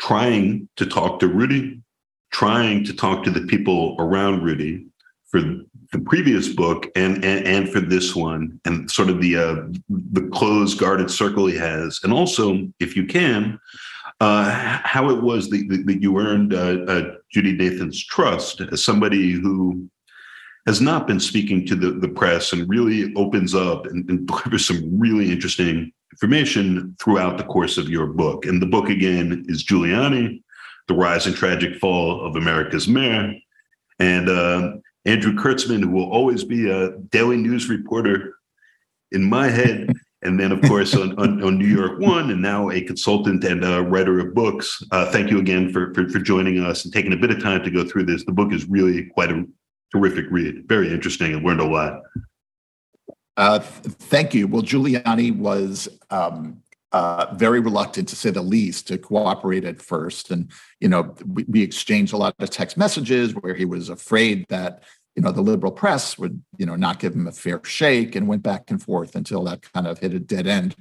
trying 0.00 0.68
to 0.76 0.86
talk 0.86 1.20
to 1.20 1.28
Rudy, 1.28 1.80
trying 2.32 2.84
to 2.84 2.94
talk 2.94 3.24
to 3.24 3.30
the 3.30 3.46
people 3.46 3.96
around 3.98 4.42
Rudy 4.42 4.86
for 5.28 5.40
the 5.40 5.98
previous 6.06 6.48
book 6.48 6.86
and, 6.96 7.24
and, 7.24 7.46
and 7.46 7.68
for 7.70 7.80
this 7.80 8.16
one 8.16 8.58
and 8.64 8.90
sort 8.90 9.08
of 9.08 9.20
the 9.20 9.36
uh, 9.36 9.56
the 10.12 10.28
closed 10.32 10.78
guarded 10.78 11.10
circle 11.10 11.46
he 11.46 11.56
has 11.56 12.00
and 12.02 12.12
also 12.12 12.66
if 12.80 12.96
you 12.96 13.06
can 13.06 13.58
uh, 14.20 14.50
how 14.82 15.10
it 15.10 15.22
was 15.22 15.48
that, 15.48 15.82
that 15.86 16.02
you 16.02 16.18
earned 16.18 16.52
uh, 16.52 16.78
uh, 16.88 17.14
Judy 17.30 17.52
Nathan's 17.52 18.04
trust 18.04 18.60
as 18.60 18.82
somebody 18.82 19.32
who 19.32 19.88
has 20.66 20.80
not 20.80 21.06
been 21.06 21.20
speaking 21.20 21.64
to 21.66 21.74
the, 21.74 21.92
the 21.92 22.08
press 22.08 22.52
and 22.52 22.68
really 22.68 23.14
opens 23.14 23.54
up 23.54 23.86
and, 23.86 24.08
and 24.10 24.26
delivers 24.26 24.66
some 24.66 24.98
really 24.98 25.30
interesting 25.30 25.92
information 26.12 26.96
throughout 27.00 27.38
the 27.38 27.44
course 27.44 27.78
of 27.78 27.88
your 27.88 28.06
book. 28.06 28.44
And 28.44 28.60
the 28.60 28.66
book 28.66 28.88
again 28.88 29.44
is 29.48 29.64
Giuliani, 29.64 30.42
The 30.88 30.94
Rise 30.94 31.26
and 31.26 31.36
Tragic 31.36 31.76
Fall 31.76 32.26
of 32.26 32.36
America's 32.36 32.88
Mayor. 32.88 33.34
And 34.00 34.28
uh, 34.28 34.72
Andrew 35.08 35.32
Kirtzman, 35.32 35.82
who 35.82 35.90
will 35.90 36.12
always 36.12 36.44
be 36.44 36.70
a 36.70 36.90
daily 37.10 37.38
news 37.38 37.68
reporter 37.68 38.34
in 39.10 39.24
my 39.24 39.48
head. 39.48 39.92
And 40.20 40.38
then, 40.40 40.50
of 40.50 40.60
course, 40.62 40.96
on, 40.96 41.16
on, 41.16 41.40
on, 41.44 41.58
New 41.58 41.68
York 41.68 42.00
One, 42.00 42.32
and 42.32 42.42
now 42.42 42.70
a 42.70 42.80
consultant 42.80 43.44
and 43.44 43.64
a 43.64 43.82
writer 43.82 44.18
of 44.18 44.34
books. 44.34 44.82
Uh, 44.90 45.08
thank 45.12 45.30
you 45.30 45.38
again 45.38 45.72
for, 45.72 45.94
for, 45.94 46.08
for 46.08 46.18
joining 46.18 46.58
us 46.58 46.84
and 46.84 46.92
taking 46.92 47.12
a 47.12 47.16
bit 47.16 47.30
of 47.30 47.40
time 47.40 47.62
to 47.62 47.70
go 47.70 47.84
through 47.84 48.06
this. 48.06 48.24
The 48.24 48.32
book 48.32 48.52
is 48.52 48.68
really 48.68 49.04
quite 49.14 49.30
a 49.30 49.44
terrific 49.92 50.24
read, 50.32 50.66
very 50.66 50.92
interesting, 50.92 51.34
and 51.34 51.44
learned 51.44 51.60
a 51.60 51.68
lot. 51.68 52.02
Uh, 53.36 53.60
thank 53.60 54.34
you. 54.34 54.48
Well, 54.48 54.62
Giuliani 54.62 55.36
was 55.36 55.88
um, 56.10 56.64
uh, 56.92 57.26
very 57.34 57.60
reluctant, 57.60 58.08
to 58.08 58.16
say 58.16 58.30
the 58.30 58.42
least, 58.42 58.88
to 58.88 58.98
cooperate 58.98 59.64
at 59.64 59.80
first, 59.80 60.30
and 60.30 60.50
you 60.80 60.88
know 60.88 61.14
we, 61.26 61.44
we 61.44 61.62
exchanged 61.62 62.12
a 62.12 62.16
lot 62.16 62.34
of 62.38 62.50
text 62.50 62.76
messages 62.76 63.34
where 63.34 63.54
he 63.54 63.64
was 63.64 63.90
afraid 63.90 64.46
that 64.48 64.82
you 65.18 65.22
know 65.22 65.32
the 65.32 65.42
liberal 65.42 65.72
press 65.72 66.16
would 66.16 66.40
you 66.58 66.64
know 66.64 66.76
not 66.76 67.00
give 67.00 67.12
him 67.12 67.26
a 67.26 67.32
fair 67.32 67.60
shake 67.64 68.14
and 68.14 68.28
went 68.28 68.44
back 68.44 68.70
and 68.70 68.80
forth 68.80 69.16
until 69.16 69.42
that 69.42 69.62
kind 69.72 69.88
of 69.88 69.98
hit 69.98 70.14
a 70.14 70.20
dead 70.20 70.46
end. 70.46 70.76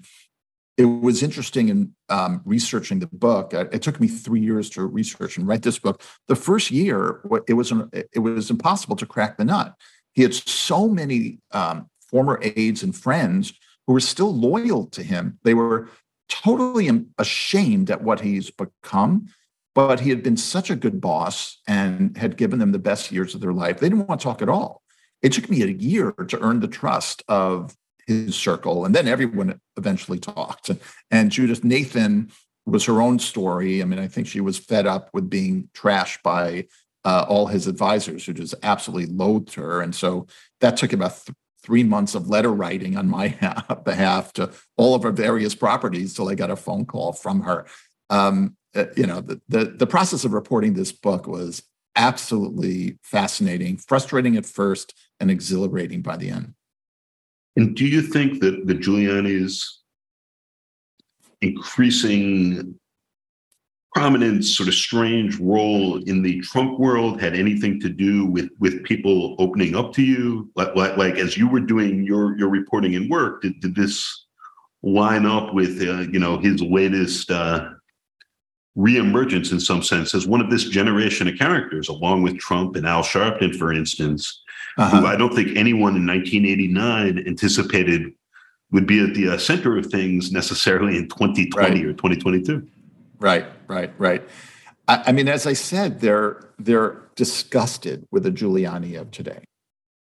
It 0.77 0.85
was 0.85 1.23
interesting 1.23 1.69
in 1.69 1.95
um, 2.09 2.43
researching 2.45 2.99
the 2.99 3.07
book. 3.07 3.55
Uh, 3.55 3.65
it 3.71 3.81
took 3.81 3.99
me 3.99 4.07
three 4.07 4.41
years 4.41 4.69
to 4.71 4.85
research 4.85 5.37
and 5.37 5.47
write 5.47 5.63
this 5.63 5.79
book. 5.79 6.03
The 6.27 6.35
first 6.35 6.69
year 6.69 7.21
it 7.47 7.55
was 7.55 7.73
it 8.13 8.19
was 8.19 8.51
impossible 8.51 8.95
to 8.97 9.07
crack 9.07 9.37
the 9.37 9.45
nut. 9.45 9.73
He 10.13 10.21
had 10.21 10.35
so 10.35 10.87
many 10.87 11.39
um, 11.49 11.89
former 11.99 12.39
aides 12.43 12.83
and 12.83 12.95
friends 12.95 13.53
who 13.87 13.93
were 13.93 13.99
still 13.99 14.31
loyal 14.31 14.85
to 14.97 15.01
him. 15.01 15.39
They 15.43 15.55
were 15.55 15.89
totally 16.29 16.91
ashamed 17.17 17.89
at 17.89 18.03
what 18.03 18.19
he's 18.19 18.51
become 18.51 19.29
but 19.77 19.99
he 19.99 20.09
had 20.09 20.23
been 20.23 20.35
such 20.35 20.71
a 20.71 20.75
good 20.75 20.99
boss 20.99 21.61
and 21.67 22.17
had 22.17 22.35
given 22.35 22.57
them 22.57 22.71
the 22.71 22.79
best 22.79 23.11
years 23.11 23.35
of 23.35 23.41
their 23.41 23.53
life. 23.53 23.79
They 23.79 23.87
didn't 23.87 24.07
want 24.07 24.19
to 24.19 24.23
talk 24.23 24.41
at 24.41 24.49
all. 24.49 24.81
It 25.21 25.33
took 25.33 25.51
me 25.51 25.61
a 25.61 25.67
year 25.67 26.13
to 26.13 26.39
earn 26.39 26.61
the 26.61 26.67
trust 26.67 27.21
of 27.27 27.77
his 28.07 28.35
circle. 28.35 28.85
And 28.85 28.95
then 28.95 29.07
everyone 29.07 29.61
eventually 29.77 30.17
talked. 30.17 30.71
And 31.11 31.31
Judith 31.31 31.63
Nathan 31.63 32.31
was 32.65 32.85
her 32.85 33.03
own 33.03 33.19
story. 33.19 33.83
I 33.83 33.85
mean, 33.85 33.99
I 33.99 34.07
think 34.07 34.25
she 34.25 34.41
was 34.41 34.57
fed 34.57 34.87
up 34.87 35.11
with 35.13 35.29
being 35.29 35.69
trashed 35.75 36.23
by 36.23 36.65
uh, 37.05 37.27
all 37.29 37.45
his 37.45 37.67
advisors 37.67 38.25
who 38.25 38.33
just 38.33 38.55
absolutely 38.63 39.13
loathed 39.13 39.53
her. 39.53 39.81
And 39.81 39.93
so 39.93 40.25
that 40.59 40.77
took 40.77 40.91
about 40.91 41.23
th- 41.23 41.37
three 41.61 41.83
months 41.83 42.15
of 42.15 42.29
letter 42.29 42.51
writing 42.51 42.97
on 42.97 43.07
my 43.07 43.27
behalf 43.85 44.33
to 44.33 44.49
all 44.75 44.95
of 44.95 45.03
her 45.03 45.11
various 45.11 45.53
properties 45.53 46.15
till 46.15 46.29
I 46.29 46.33
got 46.33 46.49
a 46.49 46.55
phone 46.55 46.87
call 46.87 47.13
from 47.13 47.41
her. 47.41 47.67
Um, 48.09 48.56
uh, 48.75 48.85
you 48.95 49.05
know, 49.05 49.21
the, 49.21 49.41
the, 49.47 49.65
the 49.65 49.87
process 49.87 50.25
of 50.25 50.33
reporting 50.33 50.73
this 50.73 50.91
book 50.91 51.27
was 51.27 51.63
absolutely 51.95 52.97
fascinating, 53.01 53.77
frustrating 53.77 54.37
at 54.37 54.45
first, 54.45 54.93
and 55.19 55.31
exhilarating 55.31 56.01
by 56.01 56.15
the 56.15 56.29
end. 56.29 56.53
And 57.55 57.75
do 57.75 57.85
you 57.85 58.01
think 58.01 58.39
that 58.41 58.67
the 58.67 58.75
Giuliani's 58.75 59.81
increasing 61.41 62.75
prominence, 63.95 64.55
sort 64.55 64.69
of 64.69 64.75
strange 64.75 65.39
role 65.39 65.97
in 66.03 66.21
the 66.21 66.39
Trump 66.41 66.79
world 66.79 67.19
had 67.19 67.35
anything 67.35 67.79
to 67.79 67.89
do 67.89 68.27
with 68.27 68.49
with 68.59 68.83
people 68.83 69.35
opening 69.39 69.75
up 69.75 69.91
to 69.93 70.03
you? 70.03 70.51
Like, 70.55 70.75
like, 70.75 70.97
like 70.97 71.15
as 71.15 71.35
you 71.35 71.47
were 71.47 71.59
doing 71.59 72.03
your 72.03 72.37
your 72.37 72.49
reporting 72.49 72.95
and 72.95 73.09
work, 73.09 73.41
did, 73.41 73.59
did 73.59 73.73
this 73.73 74.25
line 74.83 75.25
up 75.25 75.55
with 75.55 75.81
uh, 75.81 76.01
you 76.11 76.19
know 76.19 76.37
his 76.37 76.61
latest 76.61 77.31
uh, 77.31 77.69
reemergence 78.77 79.51
in 79.51 79.59
some 79.59 79.81
sense 79.81 80.13
as 80.13 80.27
one 80.27 80.39
of 80.39 80.49
this 80.49 80.65
generation 80.65 81.27
of 81.27 81.37
characters, 81.37 81.89
along 81.89 82.21
with 82.21 82.37
Trump 82.37 82.75
and 82.75 82.85
Al 82.85 83.03
Sharpton, 83.03 83.55
for 83.55 83.73
instance, 83.73 84.43
uh-huh. 84.77 85.01
who 85.01 85.07
I 85.07 85.15
don't 85.15 85.33
think 85.33 85.57
anyone 85.57 85.95
in 85.95 86.05
1989 86.05 87.23
anticipated 87.27 88.13
would 88.71 88.85
be 88.85 89.03
at 89.03 89.15
the 89.15 89.29
uh, 89.29 89.37
center 89.37 89.77
of 89.77 89.87
things 89.87 90.31
necessarily 90.31 90.97
in 90.97 91.07
2020 91.09 91.69
right. 91.69 91.85
or 91.85 91.93
2022. 91.93 92.67
Right, 93.19 93.45
right, 93.67 93.91
right. 93.97 94.27
I, 94.87 95.03
I, 95.07 95.11
mean, 95.11 95.27
as 95.27 95.47
I 95.47 95.53
said, 95.53 96.01
they're 96.01 96.51
they're 96.59 97.01
disgusted 97.15 98.05
with 98.11 98.23
the 98.23 98.31
Giuliani 98.31 98.99
of 98.99 99.09
today. 99.11 99.43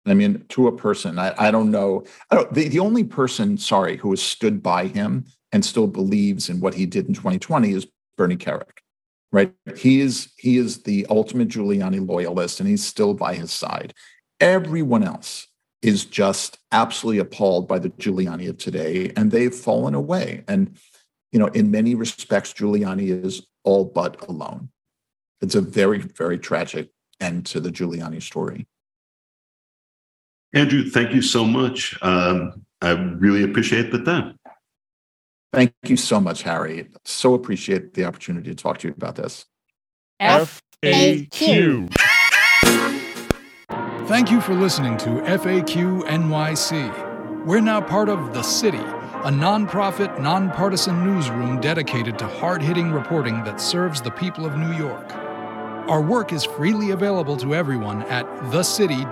I 0.05 0.13
mean, 0.13 0.45
to 0.49 0.67
a 0.67 0.75
person, 0.75 1.19
I, 1.19 1.33
I 1.37 1.51
don't 1.51 1.71
know. 1.71 2.03
I 2.29 2.35
don't, 2.35 2.53
the, 2.53 2.67
the 2.67 2.79
only 2.79 3.03
person, 3.03 3.57
sorry, 3.57 3.97
who 3.97 4.09
has 4.09 4.21
stood 4.21 4.61
by 4.61 4.87
him 4.87 5.25
and 5.51 5.63
still 5.63 5.87
believes 5.87 6.49
in 6.49 6.59
what 6.59 6.73
he 6.73 6.85
did 6.85 7.07
in 7.07 7.13
2020 7.13 7.71
is 7.71 7.87
Bernie 8.17 8.37
Kerik, 8.37 8.79
right? 9.31 9.53
He 9.75 10.01
is 10.01 10.31
he 10.37 10.57
is 10.57 10.83
the 10.83 11.05
ultimate 11.09 11.49
Giuliani 11.49 12.07
loyalist, 12.07 12.59
and 12.59 12.69
he's 12.69 12.85
still 12.85 13.13
by 13.13 13.35
his 13.35 13.51
side. 13.51 13.93
Everyone 14.39 15.03
else 15.03 15.47
is 15.81 16.05
just 16.05 16.59
absolutely 16.71 17.19
appalled 17.19 17.67
by 17.67 17.79
the 17.79 17.89
Giuliani 17.89 18.49
of 18.49 18.57
today, 18.57 19.11
and 19.15 19.31
they've 19.31 19.53
fallen 19.53 19.93
away. 19.93 20.43
And 20.47 20.77
you 21.31 21.39
know, 21.39 21.47
in 21.47 21.71
many 21.71 21.95
respects, 21.95 22.53
Giuliani 22.53 23.25
is 23.25 23.45
all 23.63 23.85
but 23.85 24.27
alone. 24.29 24.69
It's 25.41 25.55
a 25.55 25.61
very, 25.61 25.99
very 25.99 26.37
tragic 26.37 26.89
end 27.19 27.45
to 27.47 27.59
the 27.59 27.71
Giuliani 27.71 28.21
story. 28.21 28.67
Andrew, 30.53 30.89
thank 30.89 31.13
you 31.13 31.21
so 31.21 31.43
much. 31.43 31.97
Um, 32.01 32.63
I 32.81 32.91
really 32.91 33.43
appreciate 33.43 33.91
the 33.91 34.03
time. 34.03 34.37
Thank 35.53 35.73
you 35.85 35.97
so 35.97 36.19
much, 36.19 36.41
Harry. 36.41 36.89
So 37.05 37.35
appreciate 37.35 37.93
the 37.93 38.05
opportunity 38.05 38.49
to 38.49 38.55
talk 38.55 38.79
to 38.79 38.87
you 38.87 38.93
about 38.97 39.15
this. 39.15 39.45
FAQ. 40.19 41.93
Thank 44.07 44.31
you 44.31 44.41
for 44.41 44.55
listening 44.55 44.97
to 44.97 45.09
FAQ 45.09 46.03
NYC. 46.05 47.45
We're 47.45 47.61
now 47.61 47.81
part 47.81 48.09
of 48.09 48.33
The 48.33 48.41
City, 48.41 48.79
a 48.79 49.29
nonprofit, 49.29 50.19
nonpartisan 50.19 51.05
newsroom 51.05 51.61
dedicated 51.61 52.17
to 52.19 52.27
hard 52.27 52.63
hitting 52.63 52.91
reporting 52.91 53.43
that 53.43 53.61
serves 53.61 54.01
the 54.01 54.11
people 54.11 54.47
of 54.47 54.57
New 54.57 54.73
York. 54.73 55.13
Our 55.87 56.01
work 56.01 56.33
is 56.33 56.45
freely 56.45 56.91
available 56.91 57.37
to 57.37 57.53
everyone 57.53 58.01
at 58.03 58.25
thecity.nyc 58.45 59.03